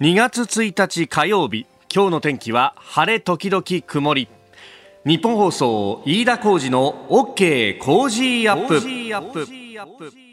[0.00, 4.26] 2月1日火曜日今日の天気は晴れ時々曇り。
[5.06, 10.23] ニッポン放送飯田浩司の OK Cozy Up。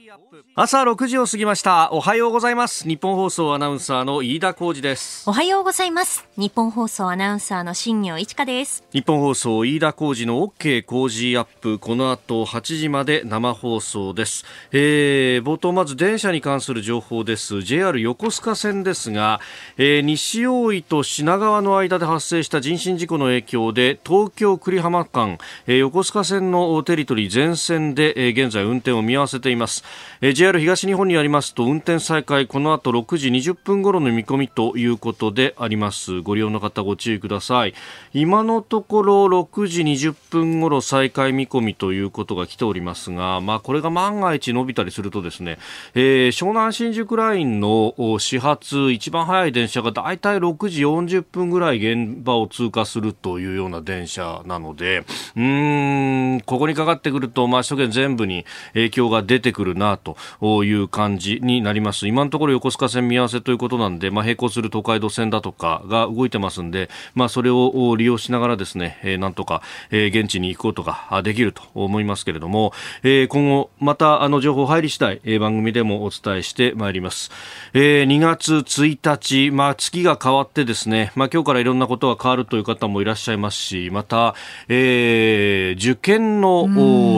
[0.55, 1.89] 朝6時を過ぎました。
[1.93, 2.85] おはようございます。
[2.85, 5.29] ニッポン放送アナウンサーの飯田浩司です。
[5.29, 6.27] おはようございます。
[6.35, 8.83] ニッポン放送アナウンサーの新行市佳です。
[8.91, 11.79] ニッポン放送飯田浩司の OK Cozy Up。
[11.79, 14.43] この後8時まで生放送です、
[14.73, 17.61] えー、冒頭まず電車に関する情報です。
[17.61, 19.39] JR 横須賀線ですが、
[19.77, 25.37] えー、西大井と品川の間で発生した人身事故の影響で東京栗浜間、
[25.67, 29.85] えー、横須賀線のテリトリー全線で、えー、現在運転を見合わせています、
[30.21, 36.21] え JR 東日本によりますと運転再開この後6時20分頃の見込みということであります。
[36.21, 37.73] ご利用の方ご注意ください。
[38.13, 45.57] 今のところ6時20分頃再開見込みということが来ておりますがまあこれが万が一伸びたりするとですね、
[45.93, 54.99] えー、湘南新宿ラインの始発一番早い電車がだいたい6時40分ぐらい現場を通過するというような電車なので
[55.35, 60.15] うーんここにかかってくるとまあ首都圏全部に影響が出てくるなと
[60.63, 62.07] いう感じになります。
[62.07, 77.31] 今のところ横須賀線見合わせということなんで、まあ、並行する東海道線だとかが動いてますんで、まあ、それを利用しながらですね、えー、なんとか、えー、現地に行くことができると思いますけれども、えー、今後、またあの情報入り次第、えー、番組でもお伝えしてまいります。
[77.73, 84.35] えー、2月1日、まあ、月が変わってですね、まあ、今日からいろんなことが変わるという方もいらっしゃいますし、また、
[84.67, 86.67] えー、受験の、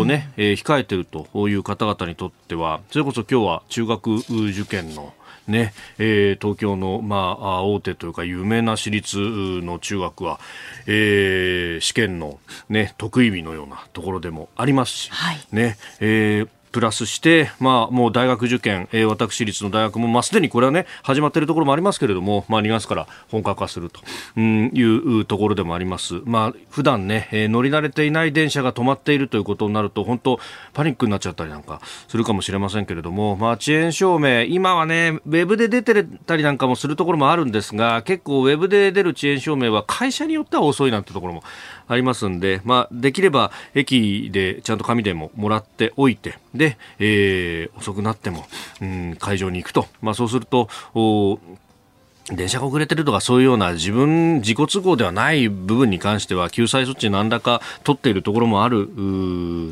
[0.05, 5.13] ね、えー、控えているという方々にとっては、それこそ今日は中学受験の
[5.47, 10.39] ねえー、東京の、まあ、大手というか有名な私立の中学は、
[10.87, 12.39] えー、試験の、
[12.69, 24.01] ね、得意日のようなところでもありますし、はい、ねえープラスして、まあ、もう大学受験、えー、私立の大学も、まあ、すでにこれはね、始まっているところもありますけれども、まあ、2月から本格化すると、
[24.35, 26.21] うん、いうところでもあります。
[26.25, 30.39] まあ、普段ね、えー、乗り慣れていない電車が止まっているということになると、本当、
[30.73, 41.43] パニックになっちゃったりなんかするかもしれませんけれども、まあ、遅延証明、今はね、ウェブで出てたりなんかもするところもあるんですが、結構ウェブで出る遅延証明は会社によっては遅いなんてところも
[41.87, 48.45] ありますんで、まあ、できれば駅でちゃんと紙でももらっておいて、で、えー、遅くなっても、
[48.81, 49.87] うん、会場に行くと。
[50.01, 50.69] まあ、そうすると、
[52.31, 58.87] 電車が遅れてるとかそういうような自分自己都合ではない部分に関しては救済措置何らか取っているところもある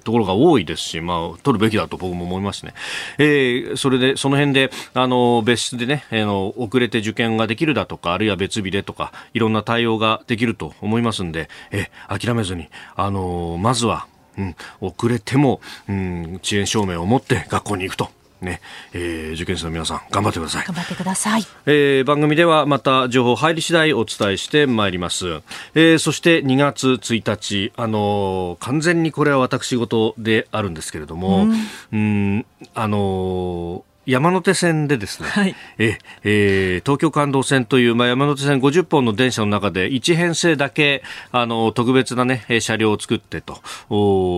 [0.04, 2.74] ところが多いですし、まあ、取るべきだと僕も思いますね。
[3.18, 14.08] えー、それでその辺であの別室でね、あの遅れて受験ができるだとかあるいは別日でとかいろんな対応ができると思いますんで、え諦めずにあのまずは
[14.42, 18.10] うん、遅れても、うん、遅延証明を持って学校に行くと。
[18.42, 18.60] ね、
[18.94, 20.66] えー、受験生の皆さん頑張ってください。
[20.66, 25.42] 頑張ってください、えー、番組ではまた情報入り次第お伝えしてまいります、
[25.76, 31.48] えー、そして2月1日あのー、完全にこれは私事であるんですけれども、
[31.92, 43.62] うん、んあのー山手線でですね、はい、ええー、東京感動線という、まあ、山手線50本の電車の中で1編成だけあの特別な、ね、車両を作ってと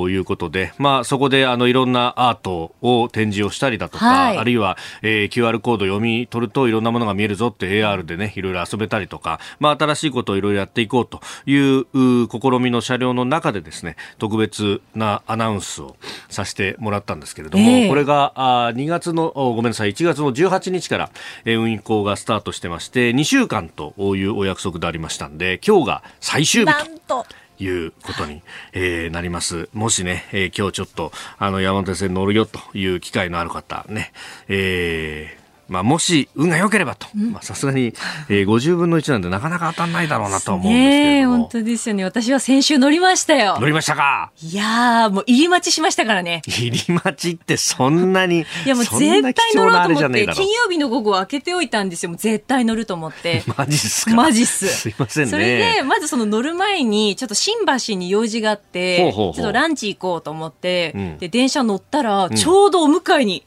[0.09, 11.85] いうことで、まあ、そこであのいろんなアートを展示をしたりだとか、はい、あるいは、えー、QR コード読み取るといろんなものが見えるぞって AR でねいろいろ遊べたりとか、まあ、新しいことをいろいろやっていこうという
[12.29, 15.95] 試みの車両の中でですね特別なアナウンスを
[16.27, 21.11] させてもらったんですけれども、えー、これがあ2月のごめんなさい、1月の18日から、
[21.45, 26.73] え運行がスタートしてまして、2週間というお約束でありましたんで、今日が最終日
[27.07, 27.25] と。
[27.59, 28.41] いうことに、
[28.73, 29.69] えー、なります。
[29.73, 34.11] もしね、えー、今日ちょっと、あの、山手線乗るよという機会のある方、ね、
[34.47, 37.07] えー、まあ、もし運が良ければと、
[37.41, 37.93] さすがに、
[38.29, 42.03] えー、50分の1なんでなかなか当たんないだろうなと思うんですけど本当ですよね。
[42.03, 43.57] 私は先週乗りましたよ。
[43.59, 44.31] 乗りましたか？
[44.41, 46.41] いやもう入り待ちしましたからね。
[46.47, 52.09] 入り待ちってそんなに、いやもう絶対乗ろうと思って、金曜日の午後開けておいたんですよ。
[52.09, 53.43] もう絶対乗ると思って。
[53.57, 54.15] マジっすか？
[54.15, 54.67] マジっす。
[54.67, 55.31] すいませんね。
[55.31, 57.55] それで、まずその乗る前に、ちょっと新
[57.87, 63.45] 橋に用事があって、ちょっとランチ行こうと思って、うん、で、電車乗ったら、ちょうどお迎えに、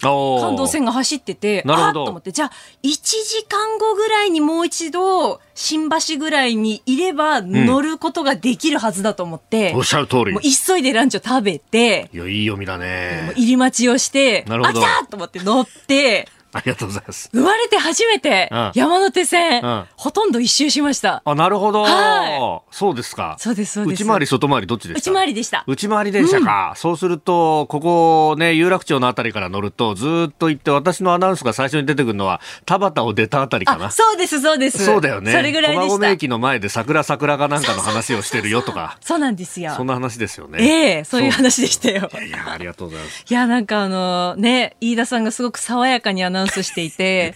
[0.00, 2.50] 感動線が走ってて、あっと思って、じゃあ、
[2.82, 10.32] 1時間後ぐらいにもう一度、新橋ぐらいにいれば乗ることができるはずだと思って、うん、おっしゃる通り。
[10.32, 13.32] もう急いでランチを食べて、いや、いい読みだね。
[13.36, 17.28] 入り待ちをして、あ、来たと思って乗って、ありがとうございます。
[17.32, 21.22] 生まれて初めて山手線、うん、ほとんど一周しました。
[21.24, 21.82] あ、なるほど。
[21.82, 22.74] はい。
[22.74, 23.36] そうですか。
[23.38, 24.02] そうです、そうです。
[24.02, 25.10] 内回り、外回り、どっちですか？
[25.10, 25.64] 内回りでした。
[25.66, 26.70] 内回り電車か。
[26.70, 33.90] うん、そうすると、ここね、有楽町のあたりから乗ると、ずっと行って、私のアナウンスが最初に出てくるのは、田端を出たあたりかな。
[33.90, 34.84] そうです、そうです。
[34.84, 35.32] そうだよね。
[35.32, 35.88] それぐらいでした。
[35.88, 38.96] 駒込駅の前で桜桜がなんかの話をしてるよとか。
[39.02, 39.74] そうなんですよ。
[39.76, 40.58] そんな話ですよね。
[40.60, 42.08] ええー、そういう話でしたよ。
[42.12, 43.24] いやいや、ありがとうございます。
[43.28, 47.34] いや、なんかあの、ね、飯田さんがすごく爽やかにアナウンススしていて、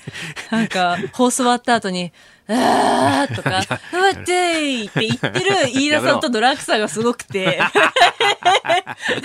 [0.51, 2.13] なんか、放送終わった後に、
[2.53, 3.51] あーとか、
[3.93, 7.59] 待ってって言ってる飯田さんとの落差がすごくて、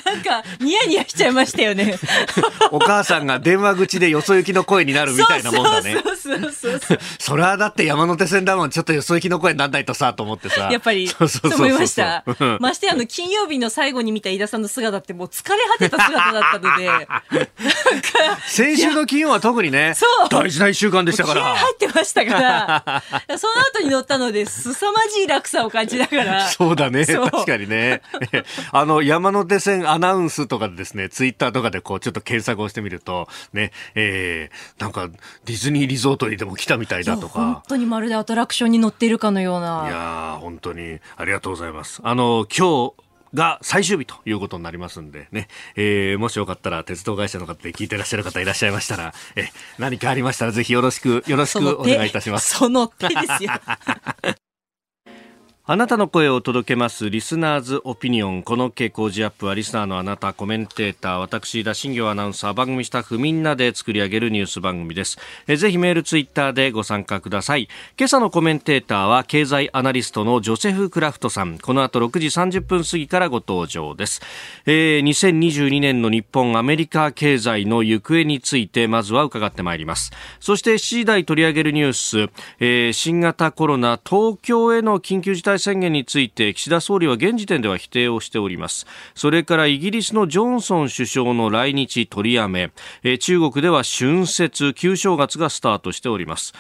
[0.06, 1.98] なんか、ニヤニヤしちゃいましたよね。
[2.72, 5.94] お母さんが電話口でよそ行きの声になるみたいなもんだね。
[5.94, 7.00] そうそうそうそう。
[7.20, 10.70] それはだって山手線だもん、ちょっとよそ行きの声になんないとさ、と思ってさ。
[10.72, 12.24] やっぱり、そうそう思いました。
[12.60, 17.16] ましてあの、金曜日の最後に見た飯田さんの姿ってもう疲れ果てた姿だったので、なんか。
[18.48, 19.96] 先週の金曜は特にね。
[20.30, 21.56] 大事な一週間でしたから。
[21.56, 23.04] 入ってましたから、
[23.38, 26.48] その後に乗ったので、凄まじい落差を感じながら。
[26.50, 27.06] そうだね。
[27.06, 28.02] 確かにね。
[28.72, 35.10] あの、山手線アナウンスとかでですね、ツイッターとかでこう、ちょっと検索をしてみると、ね、えー、なんか、
[35.46, 37.40] ディズニーリゾートにでも来たみたいだとか。
[37.40, 39.86] 本当にまるでアトラクションに乗っているかのような。
[39.88, 42.02] いや本当に、ありがとうございます。
[42.04, 43.05] あの、今日、
[43.36, 52.56] が最終日ということになりますんでね、えー、もしよかったら鉄道会社の方で聞いてらっしゃる方いらっしゃいましたら、え何かありましたらぜひよろしく、よろしくお願いいたします。
[52.56, 53.52] その手ですよ。
[55.68, 57.10] あなたの声を届けます。
[57.10, 58.44] リスナーズオピニオン。
[58.44, 65.18] この傾向ジアップはリスナーのあなたコメンテーター私田新行アナウンサー番組スタッフみんなで作り上げるニュース番組です。
[65.48, 67.68] ぜひメールツイッターでご参加ください。
[67.98, 71.58] 今朝のコメンテーターは経済アナリストのジョセフ・クラフトさん。
[71.58, 74.22] この後6時30分過ぎからご登場です、
[74.68, 80.12] えー、2022年の日本アメリカ経済の行方についてまずは伺ってまいります。
[80.40, 88.86] そして7時台取り上げるニュース、えー、新型コロナ東京への緊急事態宣言について岸田総理は現時点では否定をしております。
[89.14, 92.72] それからイギリスのジョンソン首相の来日取りやめ。
[93.20, 96.54] 中国では春節旧正月がスタートしております。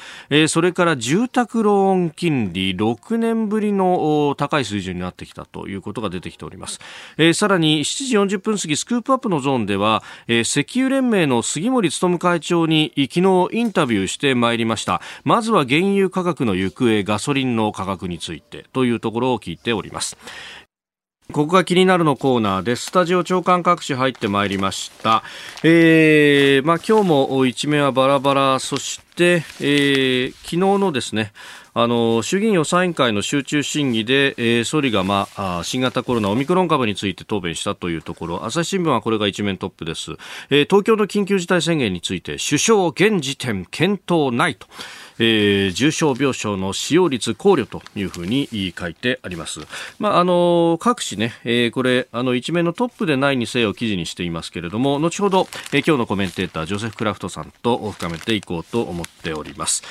[0.47, 6.79] それから住宅ローン金利6年ぶりの高い水準になってきたということが出てきております。
[7.33, 15.01] さらに7時40分過ぎスクープアップのゾーンでは石油連盟の杉森務会長に昨日インタビューしてまいりました。
[15.23, 20.17] まずは原油価格の行方ガソリンの価格についてというところを聞いております。
[21.33, 22.85] ここが気になるのコーナーです。
[22.85, 25.23] スタジオ長官各紙入ってまいりました。
[25.63, 31.33] えー、まあ今日も一面はバラバラ、そして、えー、昨日のですね、
[31.77, 40.11] あの衆議院予算委員会の集中審議で、えー、総理が、まあ、新型コロナオミクロン株について答弁したというところ朝日新聞はこれが一面トップです、
[40.49, 44.67] えー、東京の緊急事態宣言について首相現時点検討ないと
[45.17, 49.61] えー、重症病床の使用率考慮というふうに書いてあります。
[49.97, 59.83] まあ、あの各紙ね、えー、これあの一面のトップでないにせよ記事にしていますけれども後ほど、えー、今日のコメンテータージョセフ・クラフトさんと深めていこうと思っております。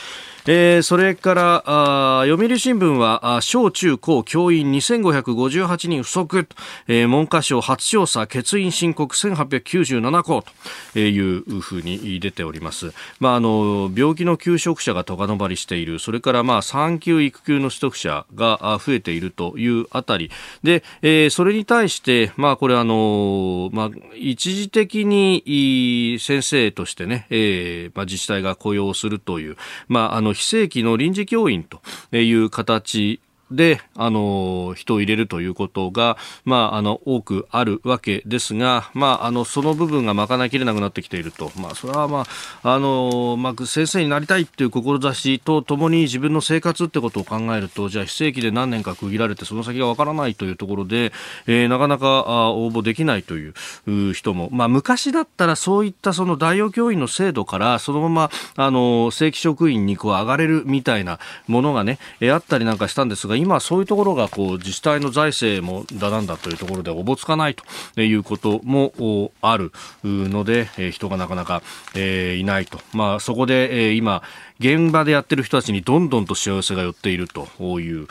[0.47, 6.47] えー、それからあ読売新聞は小中高教員2558人不足、
[6.87, 10.45] えー、文科省初調査欠員申告1897校
[10.93, 15.99] というふうに出ております、まあ、あの病気の休職者が高止まりしている。
[15.99, 20.31] それからまあ産休育休の取得者が増えているというあたり。
[20.63, 29.57] で、えー、それに対して、まあ、これあの、まあ、一時的に先生としてね、えーまあ、自治体が雇用するという、
[29.89, 31.81] まあ、あの非正規の臨時教員と
[32.17, 33.21] いう形
[33.55, 41.53] で、あの、人を入れるということが、まあ、あの、多くあるわけですが、まあ、あの、その部分が賄いきれなくなってきていると。
[41.57, 42.27] まあ、それはま
[42.63, 51.13] あ、あの、まあ、先生になりたいっていう志とともに自分の生活ってことを考えると、じゃあ、非正規で何年か区切られて、その先がわからないというところで、
[51.47, 69.71] えー、なかなかあ応募できないという人も、まあ、昔だったらそういったその大用教員の制度から、そのまま、あの、正規職員にこう上がれるみたいなものがね、えー、あったりなんかしたんですが、今そういうところがこう自治体の財政もだなんだというところでおぼつかないということもある
[70.03, 71.63] ので、人がなかなか、
[71.95, 72.81] えいないと。
[72.95, 74.23] まあ、そこで、え今、
[74.61, 77.49] 現場でやってる人たちにどんどんと幸せが寄っていると
[77.81, 78.07] いう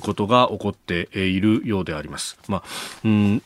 [0.00, 2.38] ことが起こっているようであります。
[2.48, 2.62] まあ、
[3.04, 3.42] うん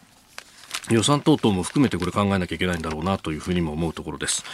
[0.88, 4.44] 予算等々も含めてこれ考えなきゃいけないんだろうなというふうにも思うところです。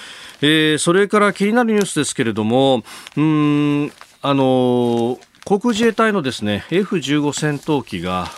[0.40, 2.82] えー、それから気になるニュースですけれども、
[3.16, 8.28] うん、あのー航空自衛隊のですね F15 戦闘機が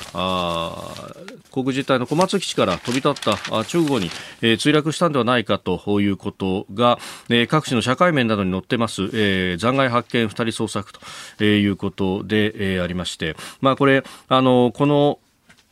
[1.51, 10.93] 航空自衛隊の小松基地から飛び立った直後に、えー、墜落したんではないかということが、えー、各地の社会面などに載ってます、えー、残骸発見2人捜索
[11.37, 15.19] ということで、えー、ありまして、まあ、これあのこの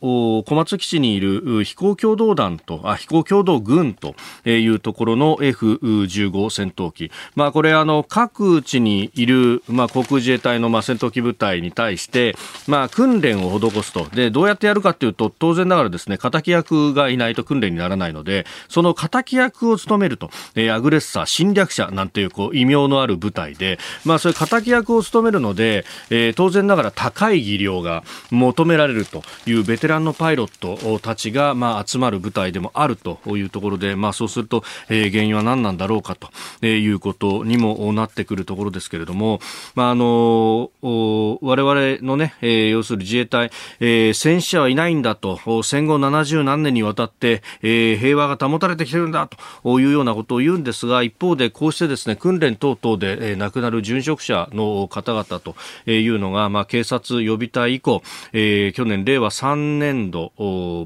[0.03, 12.35] 小松基地にいる飛行共同団とあ飛行共同軍というところの F15 戦闘機、まあ、これあの各地にいる、まあ、航空自衛隊のまあ戦闘機部隊に対して、
[12.67, 14.09] まあ、訓練を施すと。
[14.09, 39.39] でどうやってやるかというと当然ながらですね敵役がいないと訓練にならないのでその敵役を務めると、えアグレッサー侵略者なんていうこう異名のある部隊で、まあ、そういう敵役を務めるので、えー、当然ながら高い技量が求められるというベテランランのパイロットたちが、まあ、集まる舞台でもあるというところで、まあ、そうすると、えー、原因は何なんだろうかということにもなってくるところですけれども、
[39.75, 49.29] まあ、あの我々のね、えー、要する自衛隊、えー、戦死者はいないんだと戦後70何年にわたって、えー、平和が保たれてきてるんだ
[49.63, 55.55] というようなことを言うんですが一方でこうしてですね訓練等々で、えー、亡くなる殉職者の方々と
[55.89, 60.31] いうのが、まあ、警察予備隊以降、えー、去年令和3年年度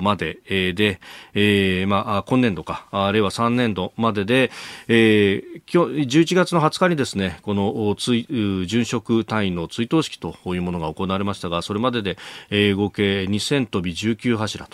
[0.01, 0.39] まで
[0.73, 0.99] で、
[1.33, 4.51] えー、まあ、今年度か、令和3年度までで、
[4.87, 12.17] えー、今日11月の20日にですね、この追殉職隊員の追悼式というものが行われましたが、それまでで、
[12.49, 14.67] えー、合計2000飛び19柱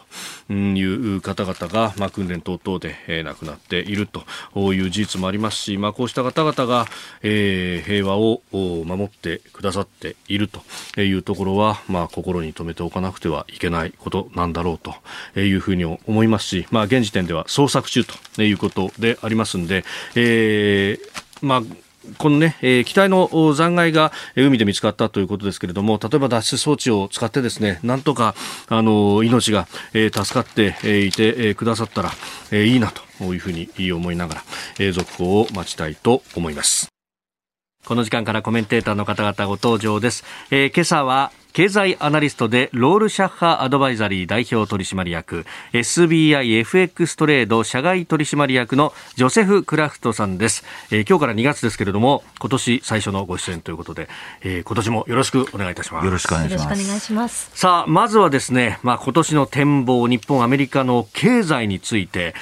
[0.48, 4.24] という方々が、まあ、訓練等々で、えー、亡くなっていると
[4.74, 6.86] いう事実もありますし、まあ、こうした方々が、
[7.22, 13.94] えー、平和を守ってくださっているというところは、まあ、心に留めておかなくてはいけない。
[14.04, 18.04] ことなんだろうというふうに思いますし、まあ、現時点では捜索中
[18.36, 19.84] ということでありますので、
[20.16, 21.62] えー、まあ
[22.18, 28.36] このね、えー、機体の残骸が海で見つかったということですけれども、例えば脱出装置を使ってですね、なんとか、
[28.68, 32.12] あの、命が、えー、助かっていて、くださったら、
[32.52, 34.44] えー、いいなというふうに思いながら、
[34.80, 36.90] えー、続報を待ちたいと思います。
[37.86, 40.24] この時間からコメンテーターの方々ご登場です。
[40.52, 54.10] えー、今朝は経済アナリストでロールシャッハアドバイザリー代表取締役 SBIFX トレード社外取締役のジョセフ・クラフトさんです、えー、今日から2月ですけれども今年最初のご出演ということで、
[54.42, 56.06] えー、今年もよろしくお願いいたします。
[56.06, 56.50] よろしくお願い
[57.00, 57.52] します。
[57.54, 62.34] さあまずはですねまあ今年の展望日本アメリカの経済について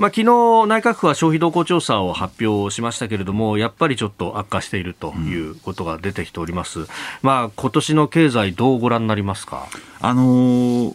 [0.00, 0.24] まあ、昨日
[0.66, 6.80] 内閣府は消費動向調査を発表しましたけれども、やっぱりちょっと悪化しているということが出てきております。
[6.80, 6.86] うん、
[7.20, 9.66] まあ、今年の経済どうご覧になりますか？
[10.00, 10.94] あのー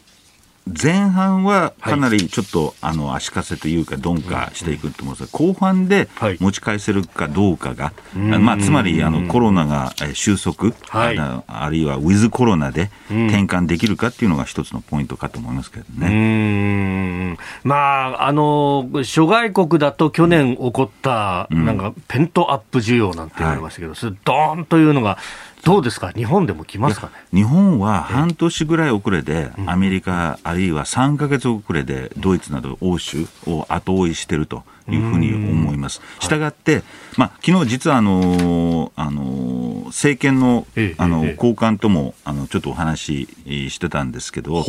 [0.68, 17.38] 前半はかなりちょっと、はい、あの足かせというか鈍化していくと思うんですが、後半で持ち返せるかどうかが、はい、まあ、つまりあのコロナが収束、はい、ああるいはウィズコロナで転換できるかっていうのが一つのポイントかと思いますけどね。
[17.64, 17.76] ま
[18.10, 25.18] あ、あの諸外国だと去年起こった、なんかペントアップ需要なんて言われましたけど、それドーンというのが
[25.66, 27.14] どうですか、日本でも来ますかね？
[27.40, 36.02] 日本は半年ぐらい遅れで、アメリカ、あるいは3か月遅れで、ドイツなど欧州を後追いしているというふうに思います。
[36.20, 36.84] したがって、
[37.18, 40.68] まあ昨日実はあのあの政権の
[41.00, 44.64] あの高官ともあのちょっとお話ししてたんですけど、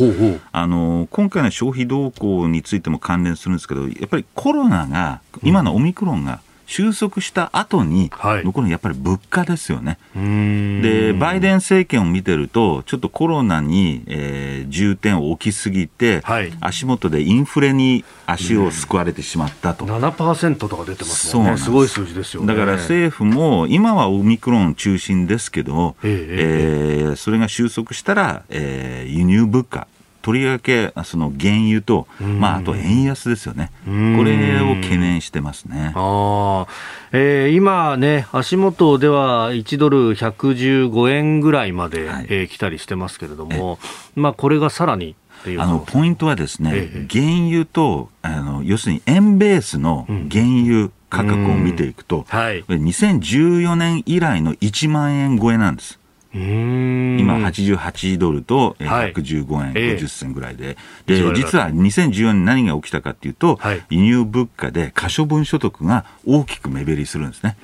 [0.51, 9.97] あの今回の消費動向についても関連するんですけど、やっぱりコロナが、今のオミクロンが、収束した後に残るやっぱり物価ですよね。
[10.13, 19.85] で、バイデン政権を見てると、ちょっとコロナに、えー、重点を置きすぎて、はい、足元でインフレに足をすくわれてしまったと。
[19.85, 21.57] 7%とか出てますもんね。
[21.57, 22.47] すごい数字ですよね。
[22.47, 29.87] だから政府も、今はオミクロン中心ですけど、えー、えー、それが収束したら、えー、輸入物価、
[30.27, 33.91] とりわけその原油と、まあ、あと円安ですよね、こ
[34.25, 35.93] れを懸念してますね。
[35.95, 36.67] あ、
[37.13, 43.79] えー、今ね、足元では1ドル115円ぐらいまで、はい、えー、来たりしてますけれども、
[44.15, 45.15] まあ、これがさらに
[45.57, 52.23] あのポイントはですね、ええ、原油とあの要するに円ベースの原油価格を見ていくと、うん。
[52.23, 55.97] はい、2014年以来の1万円超えなんです。
[56.37, 67.57] 今、88ドルと115円50銭ぐらいで、で実は2014年何が起きたかっていうと、輸入物価で可処分所得が大きく目減りするんですね。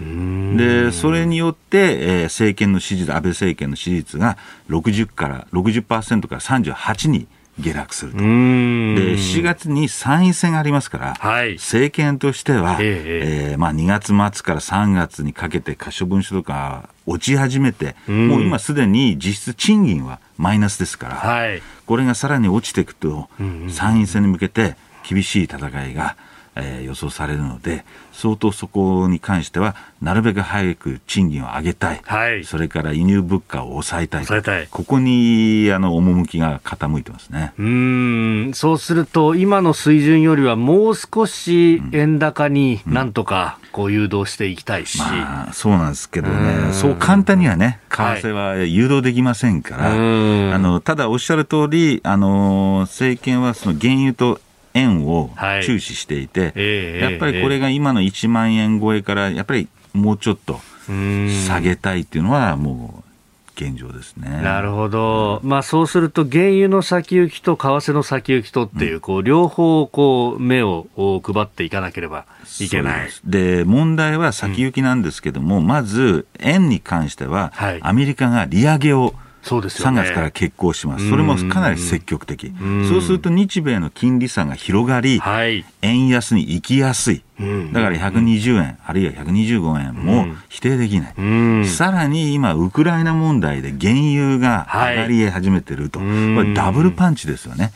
[0.58, 4.38] で、それによって、え政権の支持率、安倍政権の支持率が
[4.70, 7.28] 60から、60%から38に
[7.60, 8.18] 下落すると。
[8.18, 23.30] で、7月に参院選がありますから、はい、政権としては、ええー、まあ、2月末から3月にかけて可処分所とか落ち始めて、もう今すでに実質賃金はマイナスですから、はい、これがさらに落ちていくと、
[23.70, 24.76] 参院選に向けて
[25.08, 26.16] 厳しい戦いが、
[26.56, 34.68] えー、予想されるので、相当そこに関しては、なるべく早く賃金を上げたい、はい、それから輸入物価を抑えたい、たい。
[34.70, 37.54] ここにあの趣が傾いてますね。
[37.58, 38.52] うん。
[38.54, 54.40] そうすると、今の水準よりはもう少し円高になんとかこう誘導していきたいし、うんまあ、そうなんですけどね、そう簡単にはね、為替は誘導できませんから、はい、あのただおっしゃる通り、あの政権はその原油と
[54.74, 55.32] 円を
[55.64, 63.14] 注視していて、はいえー、やっぱりこれが今の1万円超えから、やっぱりもうちょっと下げたいっていうのは、もう
[63.56, 64.30] 現状ですね。
[64.42, 65.40] なるほど。
[65.44, 72.26] まあそうすると原油の先行きと為替の先行きとっていう、うん、こう両方こう目を配っていかなければ
[72.60, 73.10] いけない。
[73.26, 82.54] で問題は先行きなんですけども、うん、まず円に関しては、はい、アメリカが利上げをそうですよね、3月から決行します、それもかなり積極的、
[82.90, 87.24] そうすると日米の金利差が広がり、はい、円安に行きやすい、
[87.72, 97.72] だから120円、あるいは125円も否定できない、さらに今、ウクライナ問題で原油が上がり始めてると、これ、ダブルパンチですよね、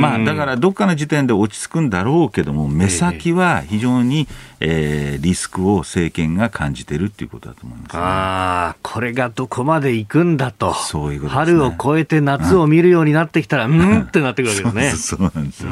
[0.00, 4.26] まあ、だからどっかの時点で落ち着くんだろうけども、目先は非常に、
[4.60, 15.16] えー、リスクを政権が感じてるっていうことだと思います、ね、あこれがどこまで行くんだと、そういうこと、ね、春を越えて夏を見るようになってきたら、うん、うんってなってくるわけですね。
[15.16, 15.70] そうなんですよ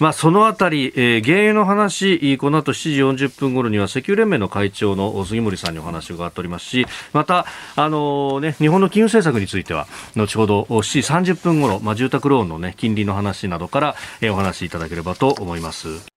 [0.00, 16.15] まあ、そのあたり、えー、原油の話、この後7時40分頃には石油連盟の会長の杉森さんにお話を伺っておりますし、また、あのー、ね、日本の金融政策については、後ほど7時30分頃、まあ、住宅ローンの、ね、金利の話などから、えー、お話しいただければと思います。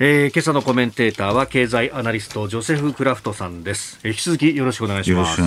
[0.00, 5.42] えー、今朝のコメンテーターは経済アナリストジョセフ・クラフトさんです、えー、引き続きよろしくお願いします。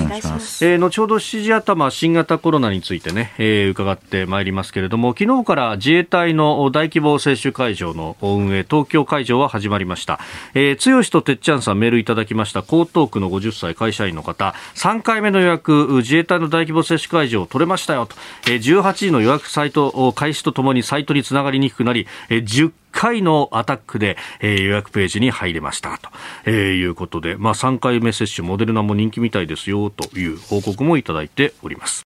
[0.66, 10.20] えー、後ほど7時頭新型コロナについてね、えー、伺ってまいりますけれども昨日から自衛隊の大規模接種会場の運営東京会場は始まりました、
[10.54, 12.60] えー、剛とてっちゃんさんメールいただきました。
[12.60, 14.54] 江東区の50歳会社員の方。
[14.76, 18.18] 3回目の予約自衛隊の大規模接種会場取れましたよと、
[18.48, 25.98] えー、18時の予約サイト開始とともにサイトにつながりにくくなり、えー、10回のアタックで、えー、予約ページに入れました。
[25.98, 26.10] と、
[26.46, 32.04] えー、いうことで、まあ、3回目接種モデルナも人気みたいですよという報告もいただいております。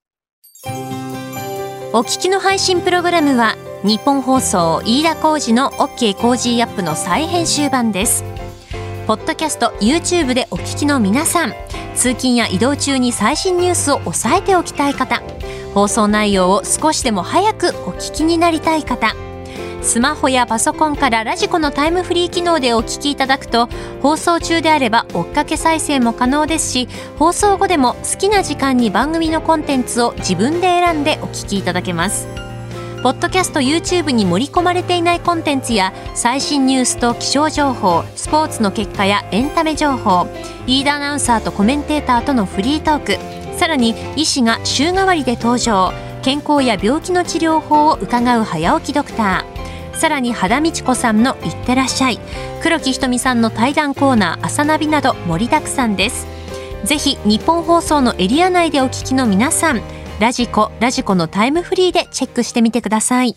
[1.93, 8.23] お聞きの配信プログラムは日本放送飯田浩司の OK コージーアップの再編集版です。
[9.07, 11.53] ポッドキャスト YouTube でお聞きの皆さん
[11.93, 15.21] 通勤や移動中に最新ニュースを押さえておきたい方
[15.75, 19.13] 放送内容を少しでも早くお聞きになりたい方
[19.81, 23.67] スマホやパソコンから radiko のタイムフリー機能でお聞きいただくと
[24.01, 26.87] 放送中であれば追っかけ再生も可能ですし
[27.17, 32.27] 放送後でも好きな時間に番組のコンテンツを自分で選んでお聞きいただけます。
[33.05, 40.25] ポッドキャスト YouTube に盛り込まれていないコンテンツや最新ニュースと気象情報スポーツの結果やエンタメ情報
[40.65, 42.99] 飯田アナウンサーとコメンテーターとのフリートー
[43.51, 46.04] クさらに医師が週替わりで登場。
[46.25, 49.95] 健康や病気の治療法を伺う早起きドクター。
[49.95, 52.19] さらに肌道子さんの「いってらっしゃい」
[52.63, 56.25] 黒木ひとみさんの対談コーナー「朝ナビ」など盛りだくさんです。
[56.83, 59.83] ぜひ日本放送のエリア内でお聞きの皆さん
[60.19, 63.35] radiko radiko のタイムフリーでチェックしてみてください。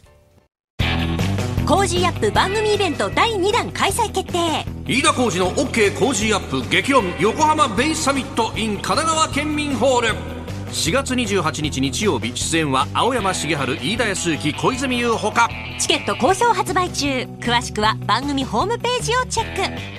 [1.66, 4.64] Cozy Up 番組イベント第2弾開催決定。
[4.86, 10.37] 飯田浩司の OK コージーアップ激論横浜ベイサミット in 神奈川県民ホール。
[10.70, 19.98] 4月28日日曜日出演は青山繁晴飯田康之小泉悠ほかチケット好評発売中詳しくは番組ホームページをチェック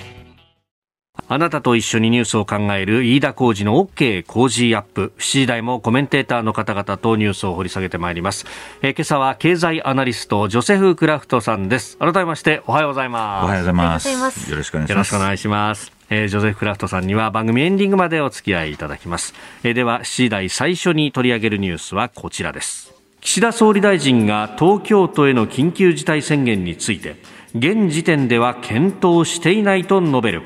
[1.32, 5.12] あなたと一緒にニュースを考える飯田浩二の OK 工事アップ。
[5.18, 8.46] 7時台もコメンテーターの方々とニュースを掘り下げてまいります。
[8.82, 11.98] えー、今朝は経済アナリスト、ジョセフ・クラフトさんです。
[11.98, 13.44] 改めましておはようございます。
[13.44, 14.50] おはようございます。
[14.50, 14.86] よろしくお願
[15.34, 15.99] いします。
[16.10, 22.92] えー、ジョゼフ・クラフトさんには番組エンディングまでお付き合いいただきます、えー、では7時台最初に取り上げるニュースはこちらです。
[23.20, 27.16] 岸田総理大臣が東京都への緊急事態宣言について
[27.54, 30.42] 現時点では検討していないと述べる。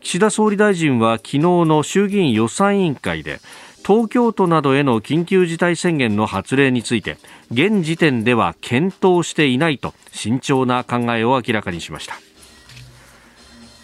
[0.00, 3.40] 岸田総理大臣は昨日の衆議院予算委員会で
[3.84, 7.18] 東京都などへの緊急事態宣言の発令について
[7.50, 12.14] 現時点では検討していないと慎重な考えを明らかにしました。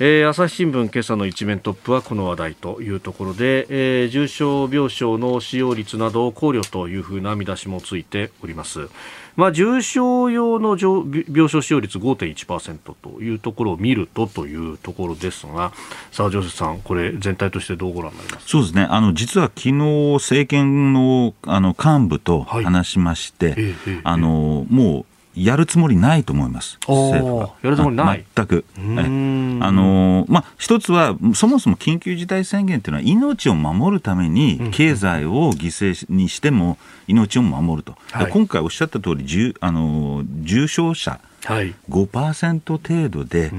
[0.02, 8.88] えー、朝日新聞今朝の一面トップはこの話題というところで、えー、重症病床の使用率などを考慮というふうな見出しもついております。
[9.36, 15.72] まあ、重症用の病床使用率5.1%というところを見るとというところですが、
[16.12, 19.72] さあ、ジョセさん、これ、全体としてどうご覧になりますそうですね、あの実は昨日
[20.14, 25.06] 政権のあの幹部と話しまして、はい、あのもう
[25.44, 27.54] やるつもりないと思います、政府は。
[27.62, 28.24] やるつもりない。
[28.34, 28.64] 全く。
[28.76, 43.50] あのまあ、一つは、そもそも緊急事態宣言というのは、命を守るために、経済を犠牲にしても、命を守ると、はい、今回おっしゃった通り、あの重症者、はい、5%程度で、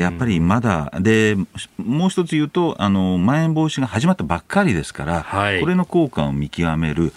[0.00, 1.36] やっぱりまだ、で
[1.76, 7.12] もう一つ言うとあの、まん延防止が始まったばっかりですから、はい、これの効果を見極める、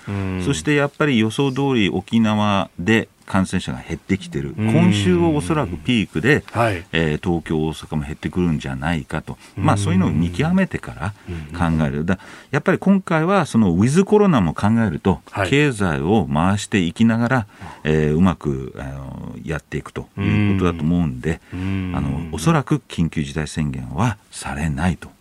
[0.45, 11.13] そしてやっぱり予想通り沖縄で感染者が減ってきてる、今週はおそらくピークで、はい、えー、東京、大阪も減ってくるんじゃないかと、まあ、そういうのを見極めてから
[11.57, 12.17] 考える、だ
[12.49, 17.47] やっぱり今回はそのウィズコロナも考えると、はい、経済を回していきながら、
[17.83, 25.18] えー、うまくあのやっていくということだと思うんで、あのおそらく緊急事態宣言はされないと。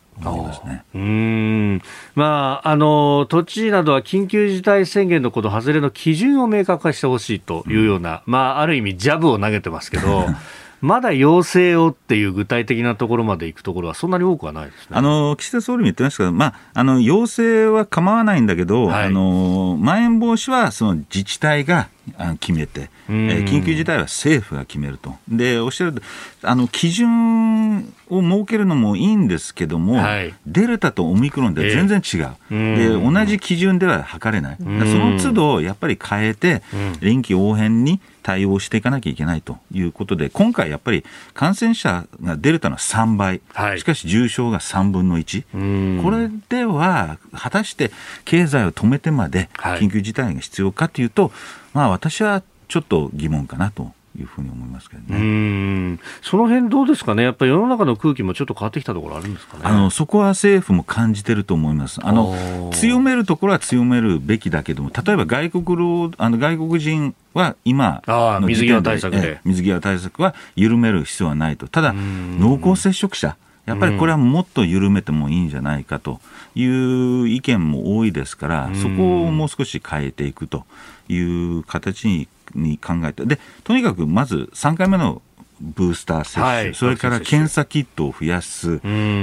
[0.64, 1.82] ね、うん
[2.14, 10.26] まあ、あの都知事などは緊急事態宣言のこの外れの基準を明確化してほしいというような、うん、まあ、ある意味、ジャブを投げてますけど。
[10.80, 21.88] まだ要請をっていう具体的なところまで行くところはそんなに多くはないです、ね、あの岸田総理も言ってましたけど、まあ、あの要請は構わないんだけど、はい、あのまん延防止はその自治体が
[22.40, 25.14] 決めて、えー、緊急事態は政府が決めると。
[25.28, 26.02] で、おっしゃると、
[26.42, 32.30] あの、基準を設けるのもいいんですけども、はい、デルタとオミクロンでは全然違う。
[32.50, 34.56] えー、で、同じ基準では測れない。
[34.58, 36.62] その都度、やっぱり変えて、
[37.00, 46.02] 臨機応変に対応していかなきゃいけないということで、今回やっぱり感染者がデルタの3倍、はい、しかし重症が3分の1。
[46.02, 47.90] これでは、果たして
[48.26, 51.32] 経済を止めてまで緊急事態が必要かというと、
[51.72, 55.20] まあ私はちょっと疑問かなというふうに思いますけどね。
[55.20, 59.62] うんその辺どうですかね、やっぱり世の中の空気もちょっと変わってきたところあるんですかね？
[59.64, 62.00] あのそこは政府も感じてると思います。
[62.02, 71.68] あの強めるところは強めるべきだけども、例えば外国労あの外国人は今の水際対策で水際対策は緩める必要はないと。
[71.68, 76.20] ただ濃厚接触者やっぱりこれはもっと緩めてもいいんじゃないかと
[76.54, 80.64] いう意見も多いですから、そこをもう少し変えていくと
[81.08, 85.22] いう形にに考えて、でとにかくまず3回目の
[85.60, 88.78] ブースター接種、はい、それから検査キットを増やす、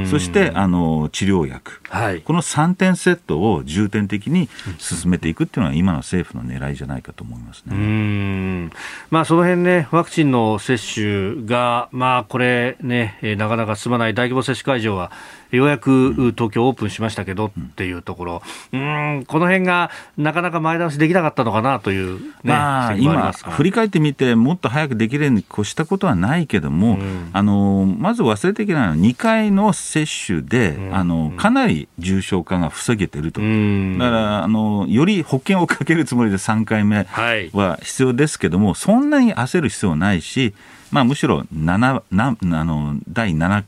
[0.09, 8.69] そしてあの治療薬、はい、この3点セットを重点的に進めていくっていうのは、今の政府の狙いじゃないかと思いますね。
[9.11, 15.11] まあ、その辺ね、ワクチンの接種が、まあ、これね、なかなか進まない大規模接種会場は、
[15.55, 18.41] ようやく東京オープンしましたけどっていうところ、
[18.73, 37.05] うん、この辺がなかなか前倒しできなかったのかなという、ね、まあ、今、振り返ってみて、もっと早くできるに越したことはないけども、うん、あのまず忘れていけないのは、2回の接種で、うん、あのかなり重症化が防げてると、だからあの、より保険をかけるつもりで3回目
[37.53, 40.53] は必要ですけども、はい、そんなに焦る必要ないし、
[40.91, 43.63] まあ、むしろ7なあの第7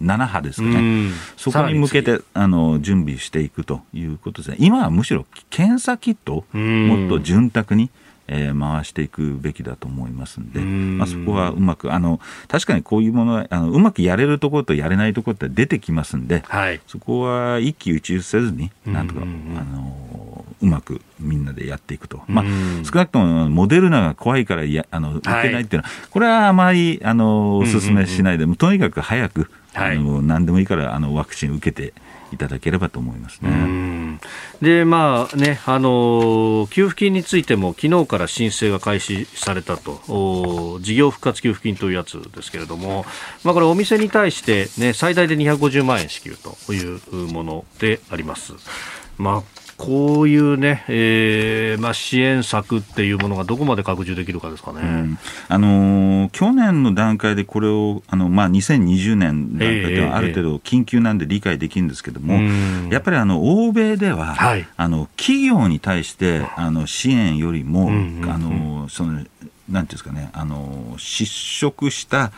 [0.00, 7.90] 7波ですかね、そこに向けてあの準備していくということですね、今はむしろ検査キットをもっと潤沢に、
[8.28, 22.44] えー、回していくべきだと思いますんで、まあ、そこはうまくあの、確かにこういうものあの、うまくやれるところとやれないところって出てきますんで、はい、そこは一喜一憂せずに、なんとか、あのうまくみんなでやっていくと、まあ、
[22.84, 31.92] 少なくともモデルナが怖いからやあの打てないっていうのは、はい、これはあまりあのお勧めしないで、とにかく早くはい、あの何でもいいからあのワクチン受けて
[32.32, 34.18] いただければと思いますね。
[34.60, 43.04] で、まあね、あの給付金についても昨日から申請が開始されたと、事業復活給付金というやつですけれども、
[43.44, 47.00] まあこれお店に対してね、最大で250万円支給という
[47.32, 48.52] ものであります。
[49.16, 69.30] まあこういうね、えーまあ、支援策っていうものがどこまで拡充できるかですかね、うん、あのー、去年の段階でこれを、あのまあ、2020年段階ではある程度緊急なんで理解できるんですけども、えー、やっぱりあの欧米では、はい、あの企業に対してあの支援よりも、うんうん、あのそのなんてい
[69.70, 72.32] うんですかね、あの失職した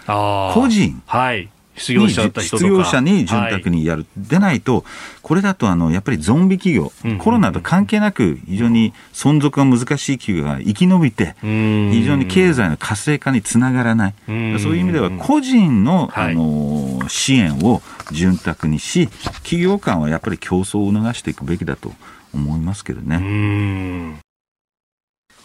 [0.53, 4.85] 個人、はい失業者失業者に潤沢にやる、はい、でないと、
[5.22, 19.09] これだとあのやっぱりゾンビ企業、コロナと関係なく、非常に存続が難しい企業が生き延びて、非常に経済の活性化につながらない、そういう意味では、個人の,、あの支援を潤沢にし、
[19.42, 21.92] 企業間はやっぱり競争を促していくべきだと
[22.35, 24.20] 思いますけどね。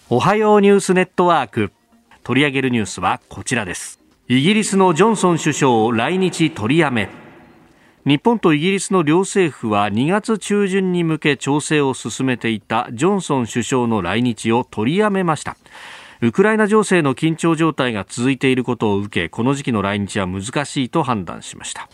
[0.09, 1.71] おはようニュースネットワーク。
[2.25, 7.09] 取り上げるニュースはこちらですイギリスのジョンソン首相来日取りやめ。
[8.05, 15.57] 日本とイギリスの両政府は2月中旬に向け調整を進めていたジョンソン首相の来日を取りやめました。
[16.21, 21.87] ウクライナ情勢の緊張状態が続いていることを受けこの時期の来日は難しいと判断しました。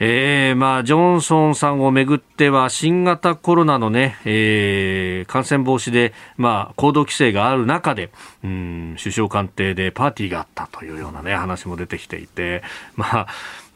[0.00, 8.10] えー、まあ、ジョンソンさんをめぐっては、新型コロナのね、えー、感染防止で、まあ、行動規制がある中で、
[8.44, 12.62] うん、首相官邸でパーティーがあったというようなね、話も出てきていて、
[12.94, 13.26] まあ、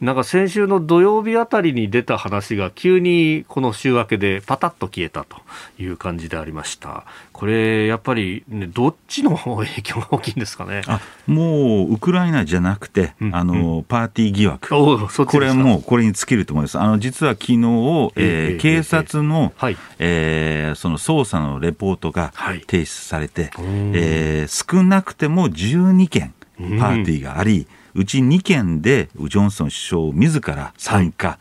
[0.03, 5.37] なんか先週の土曜日あたりに出た話が急にこの週明けでパタッと消えたと
[5.79, 7.05] いう感じでありました。
[7.31, 10.83] これやっぱり、ね、どっちの影響が大きいんですかね？
[10.89, 14.71] あもうウクライナじゃなくて、うん、あのパーティー疑惑。
[14.71, 16.81] これもうこれに尽きると思います。
[16.81, 22.33] あの実は昨日、えー、えー、警察の、はい、えー、その捜査のレポートが
[22.67, 23.53] 提出されて、はい、
[23.95, 27.59] えー、少なくても12件パーティーがあり。
[27.59, 31.39] うんうち2件でジョンソン首相自ら参加、は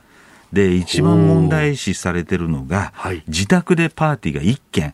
[0.51, 2.93] い、で一番問題視されてるのが、
[3.27, 4.93] 自宅でパーティーが1件。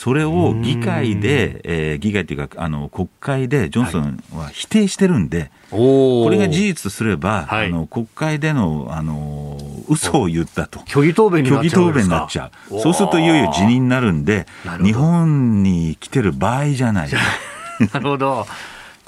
[0.00, 9.58] それを議会で、えー、議会というかあの国会でジョンソンは否定してるんで、はい、これが事実とすれば、はい、あの国会でのあの
[9.90, 10.80] 嘘を言ったと。
[10.86, 11.60] 虚偽答弁にな
[12.24, 14.46] っちゃうそうするといよいよ辞任になるんで
[14.82, 17.10] 日本に来てる場合じゃない。
[17.92, 18.46] なるほど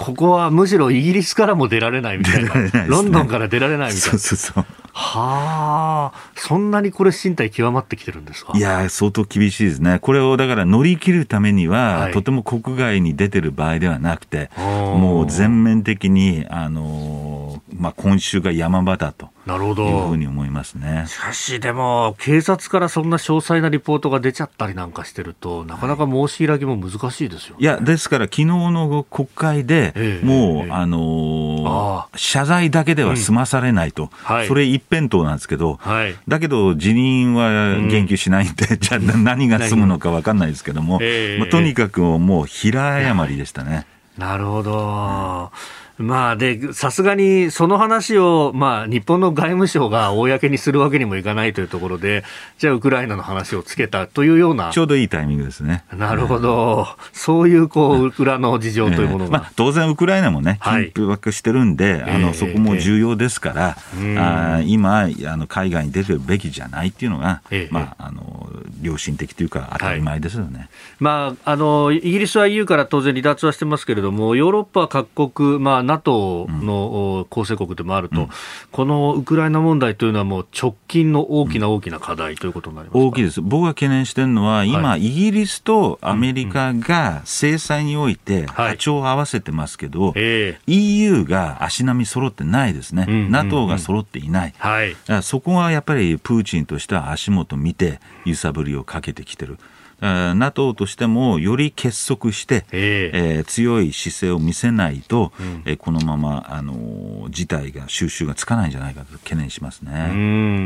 [0.03, 4.17] ここはむしろイギリスからも出られないみたいな、ね、ロンドンから出られないみたいな。
[4.17, 4.65] そうそうそう。
[4.95, 8.53] はあ、そんなにこれ、身体極まってきてるんですか？
[8.55, 19.31] いや、相当厳しいですね、これをだから乗り切るためには、はい、とても国外に出てる場合ではなくて、もう全面的に、あのまあ、今週が山場だと。
[19.47, 19.85] なるほど。
[19.85, 21.05] いうふうに思いますね。
[21.09, 34.09] しかし、でも、警察からそんな詳細なリポートが出ちゃったりなんかしてると、なかなか申し開きも難しいですよ、ね、いや、ですから、昨日の国会で、もう、えー、あのー、謝罪だけでは済まされないと、うん。
[34.37, 43.87] はい、それ一辺倒なんですけど、はい、だけど、辞任は言及しないんで、うん、じゃあ何が済むのか分かんないですけども、えー、まあ、とにかくもう平誤りでしたね。
[44.19, 45.51] なるほど。
[45.53, 52.25] うんまあで、さすがにその話を、まあ、日本の外務省が公にするわけにもいかないというところで、
[52.59, 54.71] じゃあ、ウクライナの話をつけたというような。
[54.73, 55.85] ちょうどいいタイミングですね。
[55.97, 56.87] なるほど。
[57.13, 59.31] そういう、こう、裏の事情というものが。
[59.31, 63.77] まあ、当然、ウクライナもね、緊迫してるんで、あの、そこも重要ですから、
[64.19, 68.51] あ今、あの、海外に出てるべきじゃないっていうのが、まあ、あの、
[68.83, 70.59] 良心的というか、当たり前ですよね。
[70.59, 70.69] はい、
[71.01, 78.29] まあ、あの、イギリスは EU から当然離脱はしてますけれども、ヨーロッパ各国、まあ、NATO の構成国でもあると、うん、
[78.71, 83.41] このウクライナ問題というのはもう直近の大きな大きな課題ということになります大きいです。
[83.41, 93.07] 僕が懸念しているのは、今、はい、イギリスとアメリカが制裁において波長を合わせてますけど、はい、EU が足並み揃ってないですね。
[93.09, 94.55] うん、NATO が揃っていない。
[94.59, 99.59] はい、そこはやっぱりプーチンとしては足元見て揺さぶりをかけてきてる。
[100.03, 110.11] NATO としてもより結束して、えー、えー、強い姿勢を見せないと、うん、えー、このまま、あのー、事態が収拾がつかないんじゃないかと懸念しますね。
[110.13, 110.15] う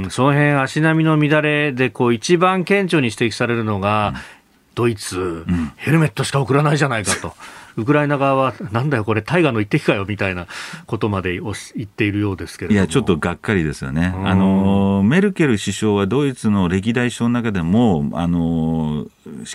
[0.06, 0.10] ん。
[0.10, 4.20] その辺足並みの乱れでこう一番顕著に指摘されるのが、うん、
[4.74, 7.34] ドイツ、うん、ヘルメットしか送らないじゃないかと。
[7.76, 10.46] ウクライナ側は、なんだよ、これ、大河の一滴かよみたいな
[10.86, 14.14] ことまで言っているようですけれどいや、ちょっとがっかりですよね。
[14.24, 19.06] あのメルケル首相はドイツの歴代首相の中でも、あの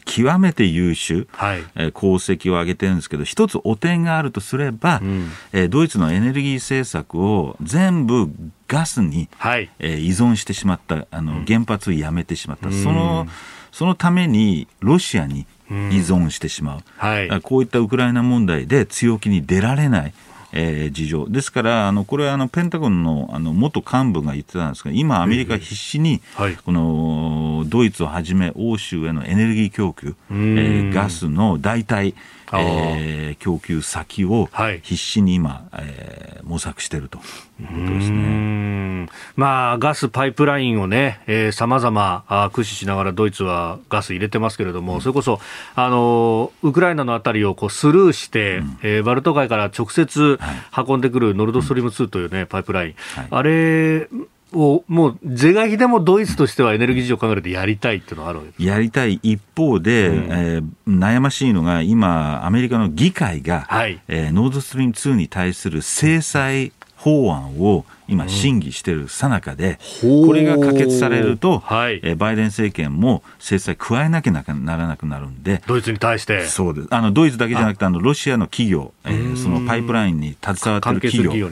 [0.06, 8.32] 極めて優秀、はい、え功績を挙げてるんですけど、一つ汚点があるとすれば、うん、えドイツのエネルギー政策を全部
[8.68, 13.28] ガスに、はい、え依存してしまった、あの原発をやめてしまった、うん、その
[13.72, 15.46] そのためにロシアに
[15.92, 20.14] 依存してしまう、はい、こういったウクライナ問題で強気に出られない。
[20.54, 21.28] えー、事情。
[21.30, 26.22] ですから、あのこれはあのペンタゴンのあの元幹部が言ってたんですが、今、アメリカ必死に、
[26.66, 32.16] このドイツをはじめ欧州へのエネルギー供給、えー、ガスの代替、
[32.54, 34.50] えー、供給先を
[34.82, 37.20] 必死に今、はい、えー、模索していると
[37.60, 39.08] いうことですね。
[39.36, 45.40] まあ、ガスパイプラインをね、さまざま駆使しながらドイツはガス入れてますけれども、うん、それこそ、
[45.76, 50.40] あの、ウクライナのあたりをこうスルーして、うん、えー、バルト海から直接、
[50.76, 52.96] 運んでくるノルドストリーム2というね、パイプライン。
[53.30, 54.08] あれ、
[54.54, 74.44] をもう是が非でもドイツとしてはエネルギー事情を考えるとやりたいっていうのはあるわけやりたい一方で、うん、えー、悩ましいのが今、アメリカの議会が、はい、えー、ノードストリーム2に対する制裁法案を今、審議しているさなかで、うん、これが可決されると、はい、えー、バイデン政権も制裁加えなきゃな
[74.78, 76.46] らなくなるんで、ドイツに対して？
[76.46, 76.88] そうです。
[76.92, 77.90] あのドイツだけじゃなくて、あ。
[77.90, 81.50] のロシアの企業、えー、そのパイプラインに携わっている企業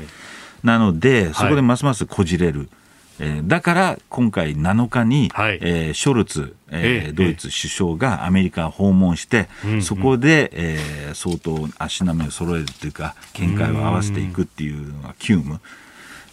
[0.64, 2.70] なので、そこでますますこじれる。
[3.20, 9.50] えー、だから今回7日に、はい、えー、ショルツ、えー、ドイツ首相がアメリカを訪問して、
[9.82, 15.60] そこで、えー、相当足並みを揃えるというか見解を合わせていくっていうのが急務。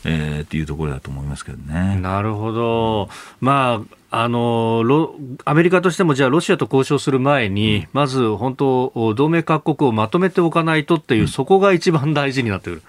[0.08, 1.98] えー、っていうところだと思いますけどね。
[2.00, 3.08] なるほど。
[3.40, 12.82] まあ、あのロアメリカとしてもじゃあロシアと交渉する前に、うん、まず本当同盟各国をまとめておかないとっていう、うん、そこが一番大事になってくる。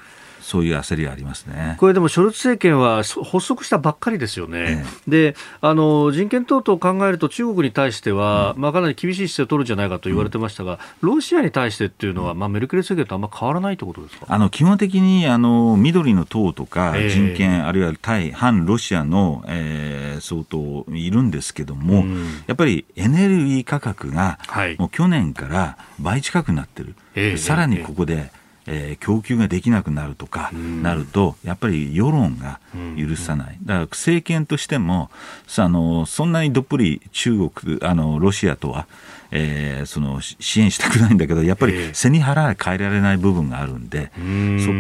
[0.48, 1.76] そういう焦りはありますね。
[1.78, 14.26] これでも、ショルツ政権は発足したばっかりですよね、ええ、であの人権等々を考えると、中国に対しては、うん、まあ、かなり厳しい姿勢を取るんじゃないかと言われてましたが、うん、ロシアに対してっていうのは、まあ、メルケル政権とあんま変わらないということですか？
[14.30, 26.96] あの基本的にあの緑の党とか人権、え、あるいは対反ロシアの、えー、相当いるんですけども、うん、やっぱりエネルギー価格が、はい、もう去年から倍近くなってる。
[27.38, 28.32] さらにここで、
[28.68, 32.60] えー、供給ができなくなるとかなると、やっぱり世論が
[32.98, 35.10] 許さない、だから政権としても
[35.58, 38.88] あのそんなにどっぷり中国あのロシアとは、
[39.32, 44.20] えー、その支援したくないんだけどやっぱり背に腹は変えられない部分があるんで、そ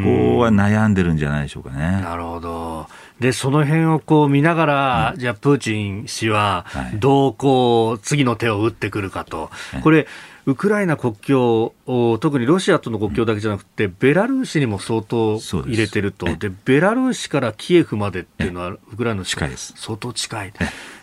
[0.03, 2.01] こは悩んでるんじゃないでしょうかね。
[2.01, 2.87] なるほど。
[3.19, 6.65] でその辺をこう見ながら、うん、じゃあプーチン氏は
[6.99, 10.07] どうこう次の手を打ってくるかと、はい、これ
[10.47, 19.73] ウクライナ国境、特にロシアとの国境だけじゃなくて、ベラルーシにも相当入れてると、でベラルーシからキエフまでっていうのは、ウクライナの近いです。
[19.75, 20.53] 相当近い。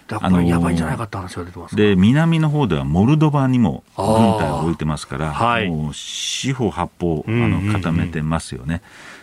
[0.07, 4.07] だからやばいんじゃないかって話が出てますで南の方ではモルドバにも軍
[4.39, 8.83] 隊を置いてますから、はい、もう四方八方あの固めてますよね。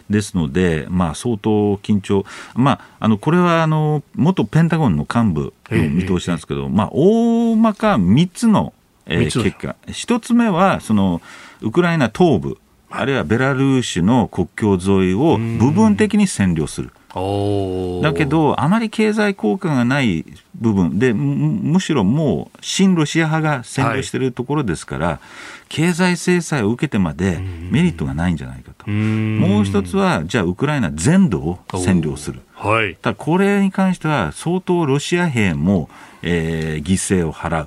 [0.10, 8.74] ですので、まあ、相当緊張、まあ、あのこれはあの元ペンタゴンの幹部の見通しなんですけど、まあ、大まか3つの
[9.06, 11.22] えー、結果、一つ目はその
[11.62, 12.58] ウクライナ東部、
[12.90, 16.92] あるいはベラルーシの国境沿いを部分的に占領する。
[17.14, 20.98] だけど、あまり経済効果がない部分。
[20.98, 25.20] で、むしろもう親ロシア派が占領しているところですから、はい、
[25.68, 35.90] 経済制裁を受けてまでメリットがないんじゃないかと、もう一つは、じゃあ、ウクライナ全土を占領する、はい、ただこれに関しては、相当ロシア兵も
[36.22, 37.66] えー、犠牲を払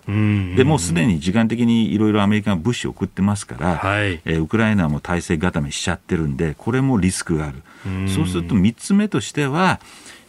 [0.53, 7.63] う、でもうすでに時間的にいろいろアメリカが物資を送ってますから、はい、えー、ウクライナも体制固めしちゃってるんで、これもリスクがある、
[8.09, 9.81] そうすると3つ目としては、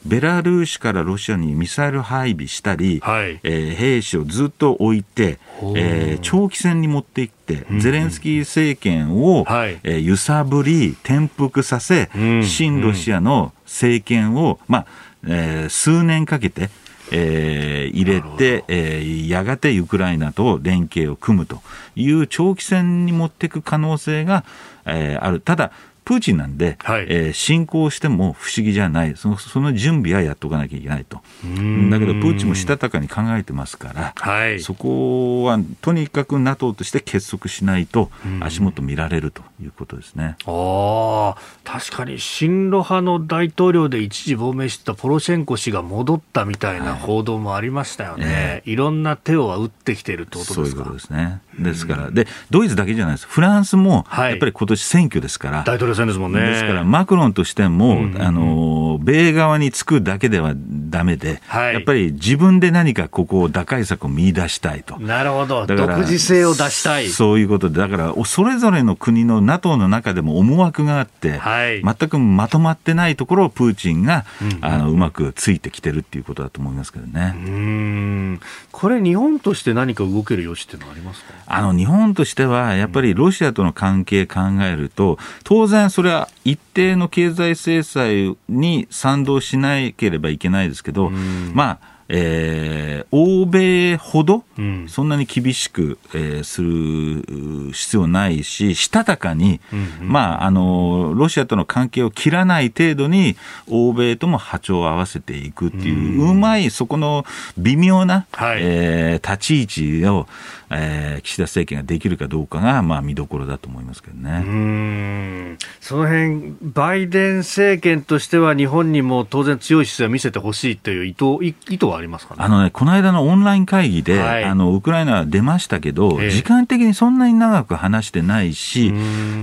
[0.05, 5.39] ベラルーシからロシアにミサイル配備したり、はい、えー、兵士をずっと置いて、
[5.75, 14.85] えー、長期戦に持っていって、ゼレンスキー政権を、はい、えー、揺さぶり、転覆させ、親ロシアの政権を、まあ
[15.27, 16.69] えー、数年かけて、
[17.11, 21.61] えー、入れて、えー、やがてウクライナと連携を組むと
[21.95, 24.43] いう長期戦に持っていく可能性が、
[24.85, 25.39] えー、ある。
[25.39, 25.71] ただ、
[26.05, 29.15] プーチンなんで、はい、えー、侵攻しても不思議じゃない。
[29.17, 40.37] その、その準備はやっておかなきゃいけないと、だけどプーチンもしたたかに考えてますから、はい、そこはとにかく NATO として結束しないと、足元見られるということですね。
[40.45, 48.63] あ確かに親ロ派の大統領で一時亡命してたポロシェンコ氏が戻ったみたいな報道もありましたよね、はいえ。
[48.65, 50.53] ー、いろんな手を打ってきてるってことですか？
[50.55, 51.41] そういうことですね。
[51.59, 56.39] ですから、でドイツだけじゃないです、フランスもやっぱり今年選挙ですから、大統領戦ですもんね。
[56.41, 58.21] ですから、マクロンとしても、うん。
[58.21, 64.99] あの、米側につくだけではだめで、はい、やっぱり自分で何かここを打開策を見出したいと。
[64.99, 65.65] なるほど。
[65.65, 67.09] 独自性を出したい。
[67.09, 74.47] そういうことで、だから、それぞれの国の NATO の中でも思惑があって、はい、全くまとまってないところをプーチンが、うん。
[74.47, 77.33] うん、あのうまくついてきてるっていうことだと思いますけどね。
[77.35, 78.39] うん。
[78.71, 81.33] これ、日本として何か動ける余地っていうのはありますか？
[81.47, 91.09] あの日本としては、やっぱりロシアとの関係考えると、当然それは一定の経済制裁に賛同しなければいけないですけど、
[91.53, 94.43] まあ、えー、欧米ほど
[94.87, 103.35] そんなに厳しく、えー、する必要ないし、したたかに、うんうん、まあ、あの、ロシアとの関係を切らない程度に、
[103.67, 107.25] 欧米とも波長を合わせていくっていう、うまい、そこの
[107.57, 110.27] 微妙な、はい、えー、立ち位置を、
[110.69, 114.43] えー、岸田政権ができるかどうかが、まあ、見どころだと思いますけどね。
[114.45, 115.54] うん
[115.85, 121.25] その辺バイデン政権としては、日本にも当然強い姿勢を見せてほしいという意図
[121.71, 128.91] 意図はありますか、ね、あのね、この間のオンライン会議で、はい、あのウクライナ出ましたけど、えー、時間的にそんなに長く話してないし、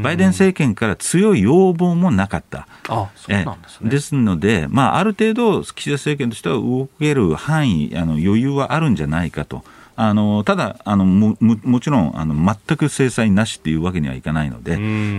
[0.02, 2.66] バイデン政権から強い要望もなかった。
[2.88, 9.62] あそうなんですね、ですので、まあ、ある程度、岸田政権としては動ける範囲、あの余裕はあるんじゃないかと。
[9.96, 14.76] あのただあのも、もちろんあの全く制裁なしっていうわけにはいかないので、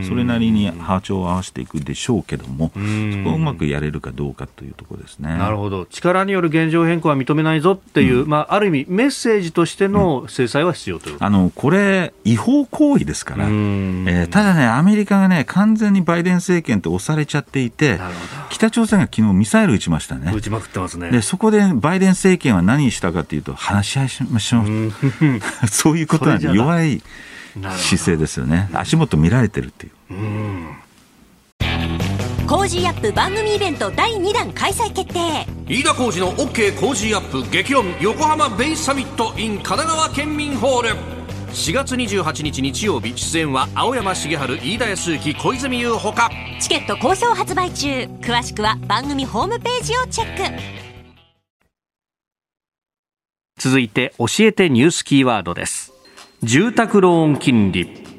[0.07, 2.79] それなりに波長を合わせていくでしょうけども、そ
[3.23, 5.29] こをうまくやれるかどうかというところですね。
[5.37, 17.99] なるほど、力による現状変更は認めないぞっていう、うん、まあ、ある意味、メッセージとしての制裁は必要という、うん、あのこれ、違法行為ですから、えー、ただね、アメリカがね、完全にバイデン政権と押されちゃっていて、
[18.49, 20.31] 北朝鮮が昨日ミサイル撃ちましたね。
[20.33, 21.11] 撃ちまくってますね。
[21.11, 24.62] でそこでバイデン政権は何したかというと、話し合いしましょう。
[25.69, 27.01] そういうことなんで弱い
[27.77, 28.69] 姿勢ですよね。
[28.73, 29.93] 足元見られてるっていう。
[32.47, 35.47] Cozy Up 番組イベント第2弾開催決定。
[35.67, 40.89] 飯田浩司の OK コージーアップ激論横浜ベイサミット in 神奈川県民ホール。
[41.51, 46.29] 4月28日日曜日出演は青山繁晴飯田康之小泉悠ほか。
[46.59, 47.87] チケット好評発売中。
[48.21, 50.92] 詳しくは番組ホームページをチェック
[53.63, 55.93] 続いて教えてニュースキーワードです。
[56.41, 58.12] 住宅ローン金利。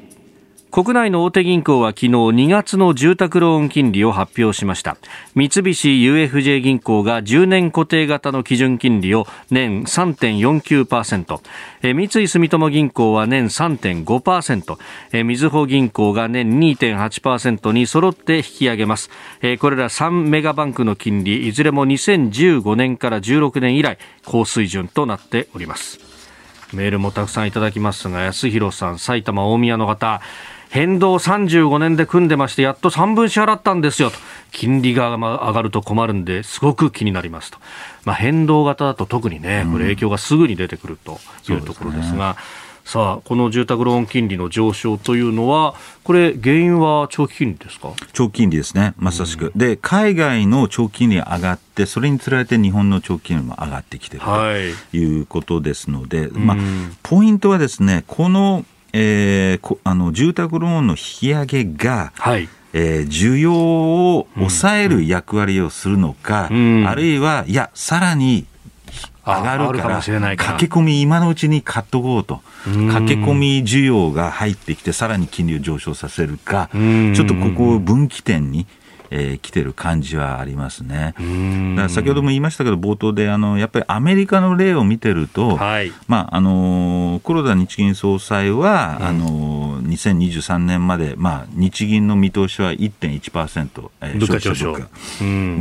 [0.75, 4.97] 国内の大手銀行は昨日2月の住宅ローン金利を発表しました。
[5.33, 11.39] 三菱 UFJ 銀行が10年固定型の基準金利を年3.49%
[11.81, 19.09] 三井住友銀行は年3.5%みずほ銀行が年2.8%に揃って引き上げます。
[19.61, 26.01] これら3メガバンクの金利いずれも2015年から16年以来高水準となっております。
[26.73, 30.19] メールもたくさんいただきますが安弘さん埼玉大宮の方。
[30.75, 34.17] 変動35年で組んでまして、やっと3分支払ったんですよと。
[34.51, 37.59] 金利が上がると困るんで、すごく気になりますと。
[38.03, 41.17] まあ、変動型だと特にね、これ影響がすぐに出てくると
[41.49, 42.35] いうところですが、
[42.83, 47.93] さあ、この住宅ローン金利の上昇というのは、これ、原因は長期金利ですか？
[48.11, 49.53] 長期金利ですね、まさしく。
[49.55, 55.21] うん、で、海外の長期金利が上がって、それにつられて日本の長期金利も上がってきているとい。
[55.21, 56.57] うことですので、はい、まあ、
[57.01, 58.65] ポイントはですね、この
[58.97, 62.47] えー、あの住宅ローンの引き上げが、はい。
[62.77, 66.57] えー、需要を抑える役割をするのか、うん。
[66.57, 68.45] うん、あるいは、いや、さらに
[69.25, 78.65] 上がるから、駆け込み、今のうちに買っとこうと、駆け込み需要が入ってきて、さらに金利を上昇させるか、ちょっとここを分岐点に、
[79.11, 81.13] えー、来てる感じはありますね。
[81.17, 81.21] だ
[81.75, 94.75] から先ほども言いましたけど、冒頭であのやっぱりアメリカの例を見てると、はい、まああの黒田日銀総裁は、うん、あの2023年まで、まあ、日銀の見通しは1.1%、えー、物価上昇。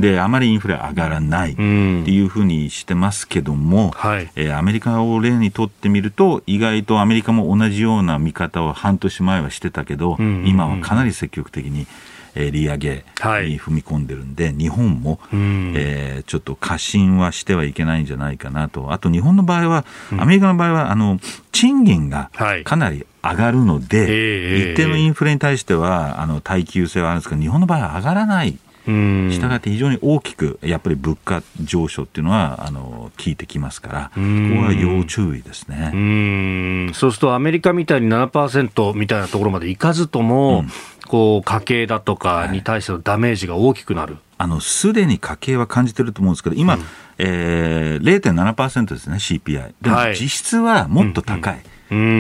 [0.01, 11.87] で、あまりインフレ上がらないっていうふうにしてますけども、はい、えー、アメリカを例にとってみると、意外とアメリカも同じような見方を半年前はしてたけど、うんうんうん、今はかなり積極的に。
[12.35, 19.85] えー、利上げに踏み込んでるんで、はい、日本も、うん、えー、ちょっと過信はしてはいけないんじゃないかなと、あと日本の場合は、
[20.19, 21.19] アメリカの場合は、あの
[21.53, 22.31] 賃金が
[22.65, 28.59] かなり上がるので、はい、一定のインフレに対しては、あの耐久性はあるんですけど、日本の場合は上がらない。
[28.87, 34.21] したがって非常に大きくやっぱり物価上昇っていうのはあの効いてきますから、ここ
[34.67, 35.91] は要注意ですね。
[35.95, 36.93] うん。
[36.95, 40.69] そうするとアメリカみたいに7%みたいなところまでいかずとも、うん。
[41.07, 44.17] こう家計だとかに対してのダメージが大きくなる。
[44.39, 46.83] あのすでに家計は感じてると思うんですけど、今、うん。
[47.19, 49.75] えー、0.7%ですね、CPI。
[49.81, 51.63] でも実質はもっと高い。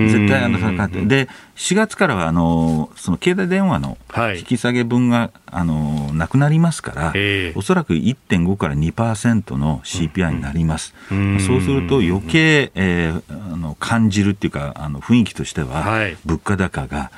[0.08, 1.06] 絶対あの高い。
[1.06, 3.96] で、4月からはあのその携帯電話の
[4.36, 10.94] 引き下げ分が、はい、あのなくなりますから、えー、おそらく1.5から2%の CPI になります。
[11.10, 11.34] うん。
[11.34, 17.10] うん、そうすると余計、えー、あの感じるっていうかあの雰囲気としては、はい、物価高が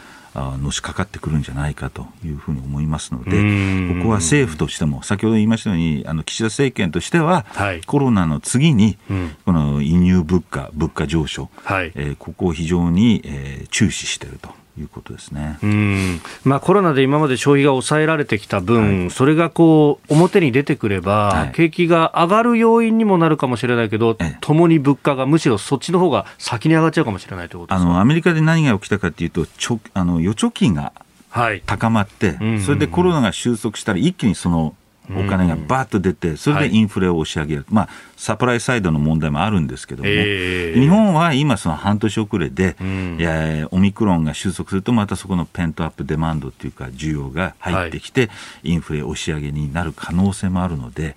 [0.62, 8.98] のしかかってくるんじゃないかというふうに思いますので、ここは政府としても、先ほど言いましたように、あの岸田政権としては、はい、コロナの次に、
[9.44, 14.50] この輸入物価、物価上昇、はい、えー、ここを非常に、えー、注視していると。
[14.78, 15.58] いうことですね。
[15.62, 16.20] うん。
[16.44, 30.92] まあ、コロナで今まで消費が抑えられてきた分、はい、それがこう表に出てくれば、はい、景気が上がる要因にもなるかもしれないけど、ともに物価がむしろそっちの方が先に上がっちゃうかもしれないということあのアメリカで何が起きたかというと、ちょあの預貯金が
[31.66, 34.74] 高まって、それでコロナが収束したら、一気にその
[35.10, 48.26] お金がばーっと出て、それでインフレを押し上げる、はい、まあ、サプライサイドの問題もあるんですけども、えー、日本は今、その半年遅れで、うん、オミクロンが収束すると、またそこのペントアップデマンドっていうか、需要が入ってきて、は
[48.64, 51.14] い、インフレ押し上げになる可能性もあるので、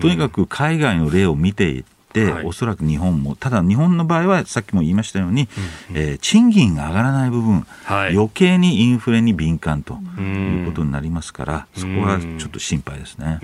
[0.00, 5.48] とにかく海外の例を見ていって、はい、おそらく日本も、ただ日本の場合はさっきも言いましたように、
[5.90, 13.40] うんうん、えー、賃金が上がらない部分、はい、余計にインフレに敏感ということになりますから、そこはちょっと心配ですね。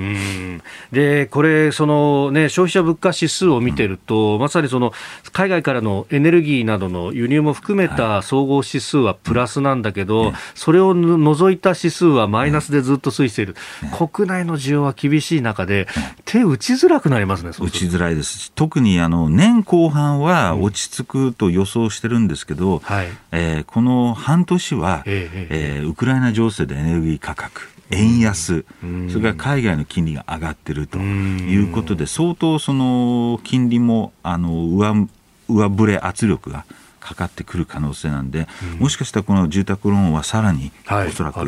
[0.93, 4.93] で、これ、そのね、消費者物価指数を見てると、うん、まさにその
[5.33, 15.89] 海外からのエネルギーなどの輸入も含めた総合指数はプラスなんだけど、はい、それを除いた指数はマイナスでずっと推移している、ね、国内の需要は厳しい中で、
[16.25, 18.53] 手打ちづらくなりますね、打ちづらいです。
[18.61, 28.67] 特にあの年後半は落ち着くと予想してるんですけど、うんはい、えー、この半年は、えー、えー、ウクライナ情勢でエネルギー価格、円安、
[29.09, 35.09] それから海外の金利が上がってるということで、相当その金利もあの上
[35.49, 36.67] 上振れ圧力が
[37.01, 41.41] かかってくる可能性なんで、うん、もしかしたらこの住宅ローンはさらに、はい、おそらく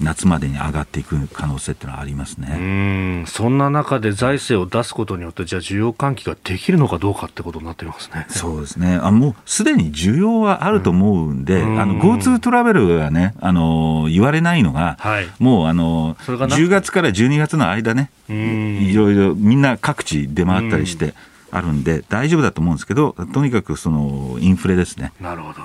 [0.00, 3.24] 夏までに上がっていく可能性っていうのはありますね。
[3.26, 8.26] そんな中で財政を出すことによって、じゃあ、需要喚起ができるのかどうかってことになってますね。
[8.30, 21.14] そうですね、あもうすでに需要はあると思うんで、うん、あの GoTo トラベルがね、あの言われないのが、はい、もうあの10月から12月の間ね、いろいろみんな各地出回ったりして。
[21.54, 25.12] あるんで、大丈夫だと思うんですけど、とにかくそのインフレですね。
[25.20, 25.60] なるほど。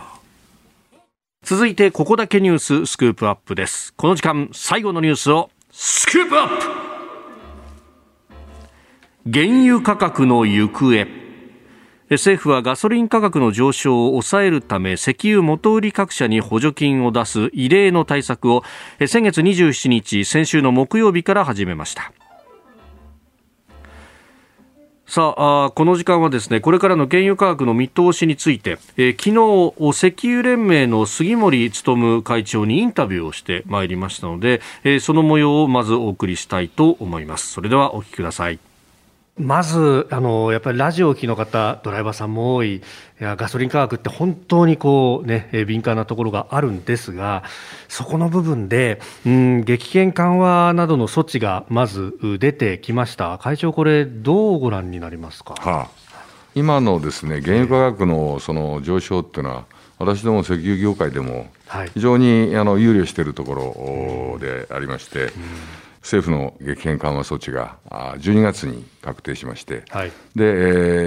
[1.41, 3.93] 続いて、ここだけニューススクープアップです。
[3.95, 6.53] この時間、最後のニュースをスクープアップ
[9.31, 11.07] 原油価格の行方。
[12.11, 18.63] 政府はガソリン価格の上昇を抑えるため石油元売り各社に補助金を出す異例の対策を
[19.05, 22.11] 先月27日先週の木曜日から始めました
[25.09, 29.31] さあこの時間はですねこれからの原油価格の見通しについて、えー、昨
[29.81, 37.51] 日石油連盟の杉森務会長にインタビューをしてまいりましたので、えー、その模様をまずお送りしたいと思います。
[37.51, 38.68] それではお聞きください。
[39.39, 42.75] まずあのやっぱりラジオを聴きの方ドライバーさんも多い。
[42.75, 42.81] い
[43.23, 47.43] やガソリン価格って本当にこう、ね、敏感なところがあるんですが
[47.89, 53.37] そこの部分で、うん、激減緩和などの措置がまず出てきました。
[53.37, 55.89] 会長これどうご覧になりますか、はあ、
[56.55, 59.65] 今のですね原油価格のその上昇っていうのは
[59.97, 61.47] 私ども石油業界でも
[61.93, 65.31] 非常にあの憂慮しているところでありまして、うん
[66.01, 70.45] 政府の激変緩和措置が12月に確定しまして、はい、で、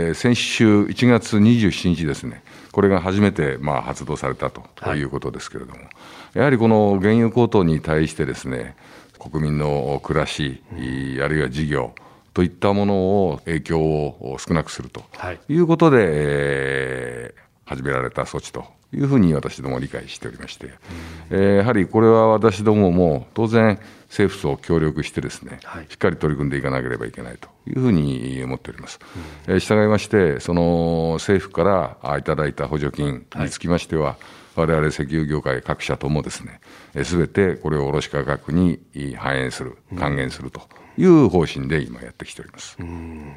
[0.09, 4.63] えー、先週1月27日ですね、これが初めてまあ発動されたと
[4.95, 5.03] い。
[5.03, 5.89] うことですけれども、はい、
[6.39, 8.77] やはりこの原油高騰に対してですね、
[9.19, 11.95] 国民の暮らし、うん、あるいは事業、
[12.35, 12.95] といったもの
[13.29, 15.03] を影響を少なくすると
[15.49, 15.57] い。
[15.57, 18.65] うことで、はい、えー、始められた措置と
[18.95, 20.71] いうふうに私ども理解しておりまして、
[21.31, 23.79] えー、やはりこれは私どもも当然、
[24.09, 29.01] 政府と協力してですね、はい、しっかり取り組んでいかなければいけないというふうに思っております。
[29.49, 34.17] うん、えー、従いまして、その政府からいただいた補助金につきましては、
[34.55, 36.61] われわれ石油業界各社ともですね、
[37.05, 38.81] すべてこれを卸価格に
[39.17, 40.61] 反映する、還元すると
[40.99, 42.77] いう方針で今やってきております。
[42.79, 43.35] うん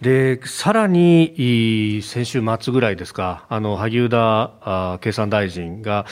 [0.00, 6.04] でさらに先週末ぐらいですか、あの萩生田経産大臣が、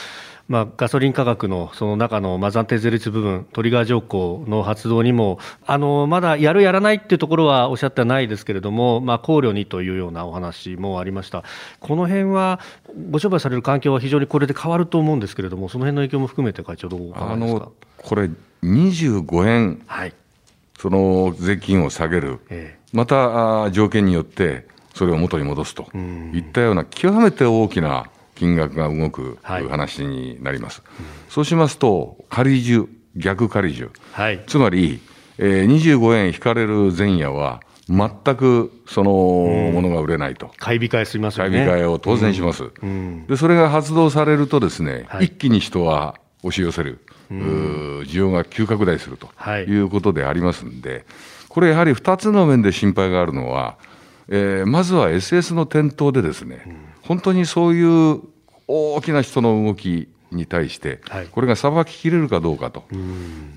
[0.47, 11.43] まあ、ガソリン価格のその中の、まあ、暫定税率部分、トリガー条項の発動にも、あのまだやる、やらないっていうところはおっしゃってはないですけれども、まあ、考慮にというようなお話もありました、
[11.79, 12.59] この辺は、
[13.11, 17.69] ご商売される環境は非常にこれで変わると思うんですけれども、その辺の影響も含めて、会長、どうお考えですか？
[17.97, 18.29] これ、
[18.63, 20.13] 25円、はい、
[20.79, 22.39] その税金を下げる。
[22.49, 25.87] ええまた条件によってそれを元に戻すと。
[26.33, 30.81] いったような極めて大きな金額が動く話になります。
[30.85, 32.87] はいそうしますと、仮重、
[33.17, 35.01] 逆仮重、はい、つまり、
[35.37, 41.65] えー、25円引かれる前夜は、全くそのものが売れないと、買い控えしますよね。
[41.65, 42.71] 買い控えを当然します、
[43.27, 43.35] で。
[43.35, 51.05] それが発動されるとですね、はい、一気に人は押し寄せる、需要が急拡大するということでありますんで、
[51.55, 53.77] これやはり2つの面で心配があるのは、
[54.27, 58.19] えー、まずは SS の店頭でですね、うん、本当にそういう
[58.67, 60.99] 大きな人の動きに対して、
[61.31, 62.83] これがさばききれるかどうかと、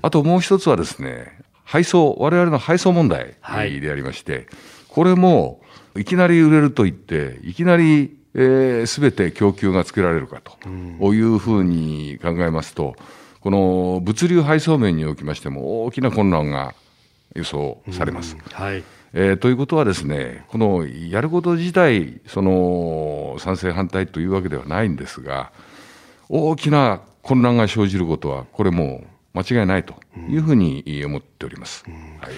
[0.01, 3.35] あともう一つはですね、配送、我々の配送問題
[3.81, 4.47] でありまして、
[4.87, 5.59] これも
[5.97, 10.57] いきなり売れると言って、いきなりすべ、えー、て供給がつけられるかと。
[11.13, 12.95] いうふうに考えますと、
[13.41, 16.75] この物流配送面におきましても大きな混乱が
[17.35, 18.37] 予想されます。
[18.51, 25.51] はいえー、ということはですね、このやること自体、その賛成反対というわけではないんですが、
[26.29, 29.03] 大きな混乱が生じることは、これも
[29.33, 29.95] う間違いないと
[30.29, 31.85] いうふうに思っております。
[31.85, 32.33] はい、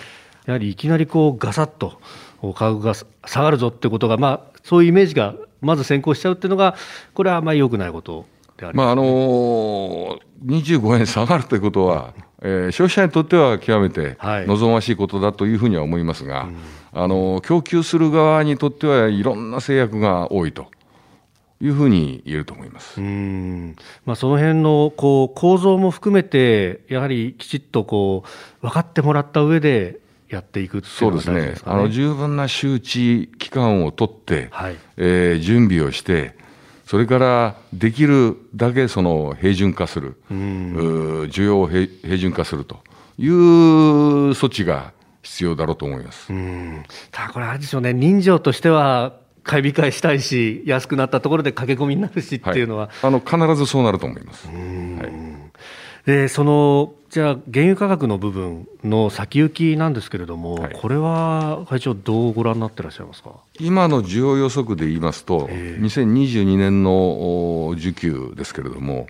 [0.46, 2.00] やはりいきなりこうガサッと
[2.42, 6.76] 価格が下がるぞってことが、まあ、そういうイメージがまず先行しちゃうっていうのが、
[7.14, 8.26] これはあまり良くないこと
[8.62, 16.54] でありまああのー、25円下がるということは、えー、消費者にとっては極めて望ましいことだというふうには思いますが、はい、
[16.94, 20.68] あの供給する側にとってはいろんな制約が多いと。
[21.64, 23.00] いうふうに言えると思います。
[23.00, 23.76] うん。
[24.04, 31.54] まあ、その辺のこの構造も含めて、やはりきちっとこう分かってもらった上でやっていくね、そうですね。
[31.66, 34.76] あの十分な周知期間を取って、はい。
[34.98, 36.36] えー、準備をして、
[36.92, 42.80] それからできるだけその平準化する、需要を平準化すると
[43.18, 43.32] いう
[44.32, 46.28] 措置が必要だろうと思います。
[47.12, 54.48] ただこれ、あれでしょうね、人情としては、買い控えしたいし、安くなったところで駆け込みになるしっていうのは、はい、あの必ずそうなると思います。
[54.48, 56.06] はい。
[56.06, 63.32] でそのじゃあ、原油価格の部分の先行きなんですけれども、はい、これは会長、どうご覧になってらっしゃいますか？
[63.60, 69.08] 今の需要予測で言いますと、2022年の需給ですけれども、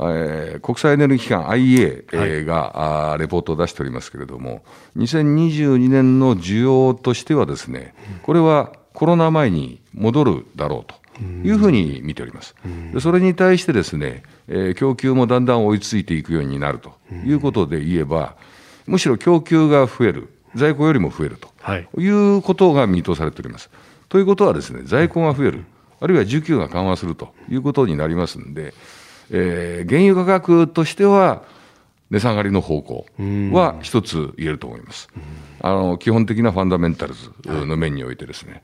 [0.00, 2.16] えー、国際エネルギー機関 IEA、
[2.48, 4.64] はい、レポートを出しておりますけれども、
[4.96, 7.94] 2022年の需要としてはですね、
[8.24, 11.03] これはコロナ前に戻るだろうと。
[11.20, 12.54] いうふうに見ております。
[12.92, 16.92] でそれに対してですね、えー、供給もだんだん追いついていくようになると
[17.24, 18.36] いうことで言えば、
[18.86, 23.70] むしろ供給が増える、在庫よりも増えると、はい、いうことが見通されております。
[24.08, 25.64] ということはですね、在庫が増える、
[26.00, 28.74] あるいは需給が緩和するということになりますんで、
[29.30, 31.42] えー、原油価格としては、
[32.10, 33.06] 値下がりの方向
[33.52, 35.08] は一つ言えると思います。
[35.60, 38.62] あの基本的なファンダメンタルズの面においてですね。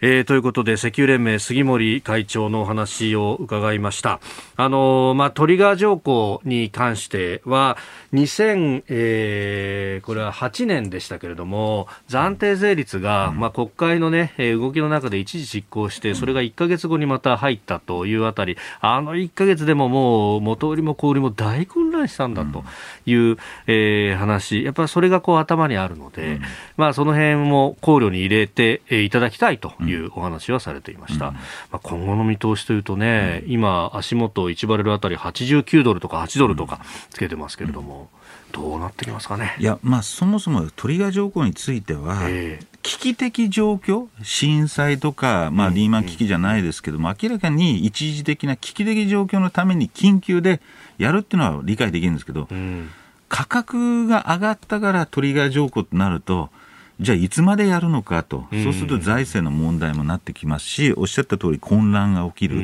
[0.00, 4.20] えー、ということで石油連盟杉森会長のお話を伺いました。
[4.56, 7.76] あのまあ、トリガー条項に関しては
[8.12, 22.64] 2000、えー、これは8年でしたけれども暫定税率が、まあ、国会の、ね、動きの中で一時執行してそれが1か月後にまた入ったというあたりあの1か月でももう元売りも小売りも大混乱したんだと
[23.04, 23.36] いう、
[23.66, 24.64] えー、話。
[24.64, 26.40] やっぱりそれがこう頭にあるので、
[26.76, 31.40] まあ、その辺も考慮に入れていただきたいというお話はされていました、うん、ま
[31.72, 36.80] あ、今後の見通しというとね、うん、今、足元1バレルあたり89ドルとか8ドルとか
[37.10, 38.08] つけてますけれども、
[38.52, 39.56] どうなってきますかね？
[39.58, 50.60] いや、まあ、そもそもトリガー条項については、えー、危機的状況、震災とか、まあ、リーマン危機じゃないですけども、明らかに一時的な危機的状況のために緊急で
[50.98, 52.90] やるっていうのは理解できるんですけど、うん、
[53.28, 56.50] 価格が上がったからトリガー条項となると、
[56.98, 62.62] じゃあいつまでやるのかと、そうすると財政の問題もなってきますし、おっしゃった通り混乱が起きる。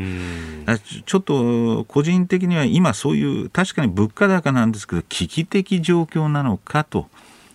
[1.05, 7.09] ちょっと個人的には今そういう、確かに物価高なんですけど、危機的状況なのかと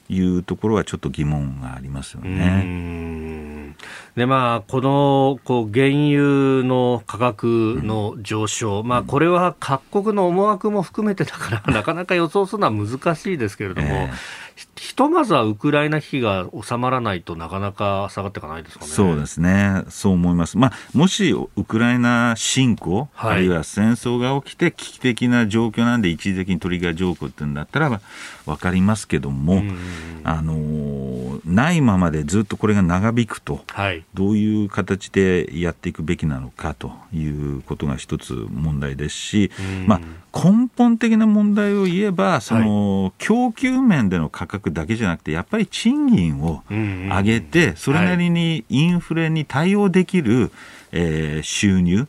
[0.09, 3.75] いうところはちょっと疑問がありますよね。
[4.15, 18.91] でまあ、このこう原油の価格の上昇、うん、まあ、これは各国の思惑も含めてだからなかなか予想するのは難しいですけれども、えーひとまずはウクライナ危機が収まらないとなかなか下がっていかないですかね。
[18.91, 19.83] そうですね。
[19.89, 20.57] そう思います。
[20.57, 28.01] まあ、もしウクライナ侵攻、はい、あるいは戦争が起きて危機的な状況なんで一時的にトリガー条項っていうんだったら
[28.47, 29.61] わかりますけども、
[30.23, 39.51] あの、ないままでずっとこれが長引くと、はい、どういう形でやっていくべきなのかということが一つ問題ですし、
[39.85, 39.99] まあ、
[40.33, 50.51] 根本的な問題を言えば、その、供給面での価格だけじゃなくて、やっぱり賃金を上げて、それなりにインフレに対応できる、
[50.91, 52.07] えー、収入、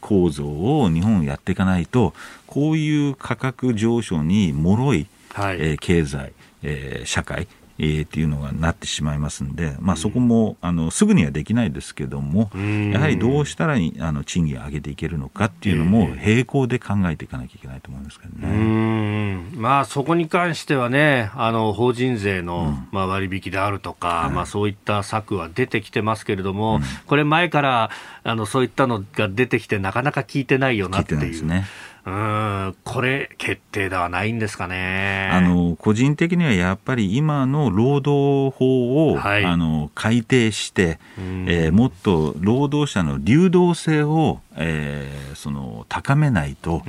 [0.00, 2.14] 構造を日本やっていかないと、
[2.46, 7.48] こういう価格上昇に脆い、はい、えー、経済、えー、社会、
[7.82, 12.48] えー、っていうのがなってしまいますんで、まあ、そこもあのすぐにはできないですけども、
[12.92, 19.42] やはりどうしたらあの賃金を上げていけるのかっていうのも並行で考えていかなきゃいけないと思いますけどね。
[19.56, 27.90] まあ、そこに関してはね、あの法人税の、まあ、割引であるとか、まあ、そういった策は出てきてますけれども、これ、前から
[28.22, 31.46] あのそういったのが出てきて、なかなか聞いてないよなっていう。
[31.46, 31.66] ね
[32.04, 35.28] うんこれ、決定ではないんですかね。
[35.32, 40.98] あの個人的にはやっぱり今の労働法を、はい、あの改定して、
[41.46, 46.82] えー、もっと労働者の流動性を、えー、その高めないと、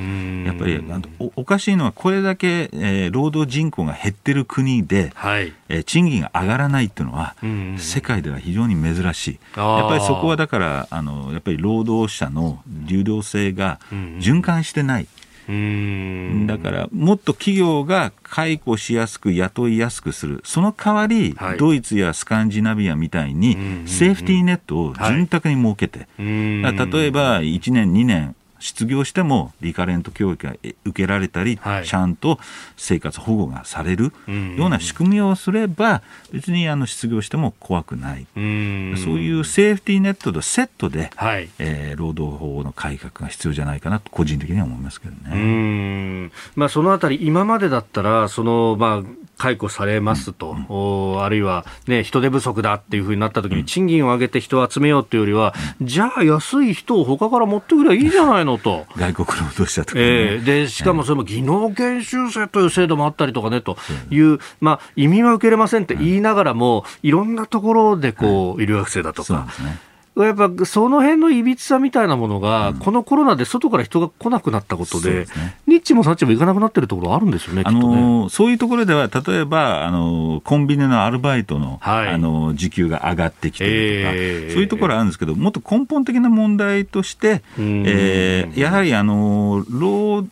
[0.45, 0.84] やっぱり
[1.20, 7.36] おおかしいのは、これだけ、えー、労働人口が減ってる国で、はい、えー、賃金が上がらないっていうのは、
[7.78, 15.07] 世界では非常に珍しい、やっぱりそこはだからあの、やっぱり労働者の流動性が循環してない。
[15.47, 20.41] だからもっと企業が解雇しやすく雇いやすくする。
[20.43, 23.53] その代わり、はい、ドイツやスカンジナビアみたいに
[23.85, 30.55] セーフティーネットを潤沢に設けて、はい、例えば1年2年失業してもリカレント教育が
[30.86, 32.39] 受けられたり、はい、ちゃんと
[32.78, 34.14] 生活保護がされる
[34.57, 36.01] ような仕組みをすれば、
[36.32, 38.43] 別にあの失業しても怖くない、そう
[39.20, 46.32] いうセーフティーネットとセットで、はい、えー、労働法の改革が必要じゃないかなと、個人的には思いますけどね。
[46.55, 58.86] まあ、そのあたり、今までだったら、そのまあ解雇されますと、うん、あるいは、ね、人手不足だっていうふうになったときに、賃金を上げて人を集めようっていうよりは、じゃあ安い人を他から持ってくればいいじゃないのと。
[58.95, 63.77] 外国労働者とか、ね、えー、で、しかもそれも技能研修生という制度もあったりとかね、と
[64.09, 69.47] いう、まあ、移民は受けれませんって言いながらも、いろんなところでこう、医療学生だとか。
[70.16, 90.28] やっぱその辺のいびつさみたいなものが、うん、このコロナで外から人が来なくなったことで、でね、ニッチもサッチも行かなくなってるところあるんですよね、あのー、そういうところでは、例えば、あのー、コンビニのアルバイトの、はい、あのー、時給が上がってきてるとか、えー、そういうところあるんですけど、もっと根本的な問題として、えー、やはり、あの労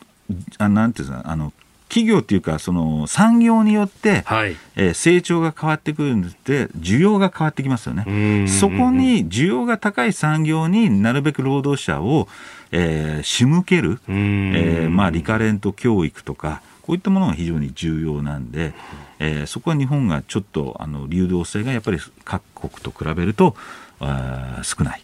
[0.58, 1.52] あなんていうんですか、あの
[1.92, 8.48] 企業っていうか、その産業によって、はい、えー、成長が変わってくるんで、需要が変わってきますよね。
[8.48, 12.30] そこに需要が高い産業になるべく労働者を、
[12.72, 18.74] えー、仕向ける、えー、まあ、リカレント教育とか、こういったものが非常に重要なんで、
[19.20, 23.56] えー、そこは日本がちょっとあの流動性がやっぱり各国と比べると
[24.00, 25.04] あ少ない。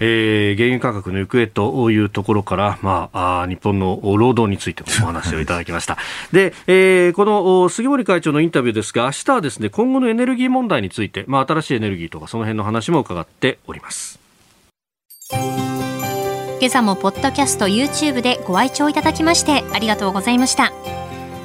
[0.00, 5.98] えー、原油価格の行方というところから、まあ、あ日本の労働についてお話をいただきました。
[6.32, 14.18] で、えー、この杉森会長のインタビューですが、明日はですね、今後のエネルギー問題について、まあ、新しいエネルギーとかその辺の話も伺っております。
[16.58, 20.72] 今朝もポッドキャスト YouTube でご愛聴いただきましてありがとうございました。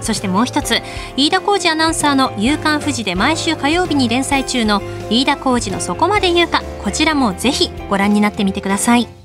[0.00, 0.80] そしてもう一つ
[1.16, 9.19] 飯田浩二アナウンサーの「夕刊富士」で毎週火曜日に連載中の飯田浩二の「そこまで言うか」こちらもぜひご覧になってみてください。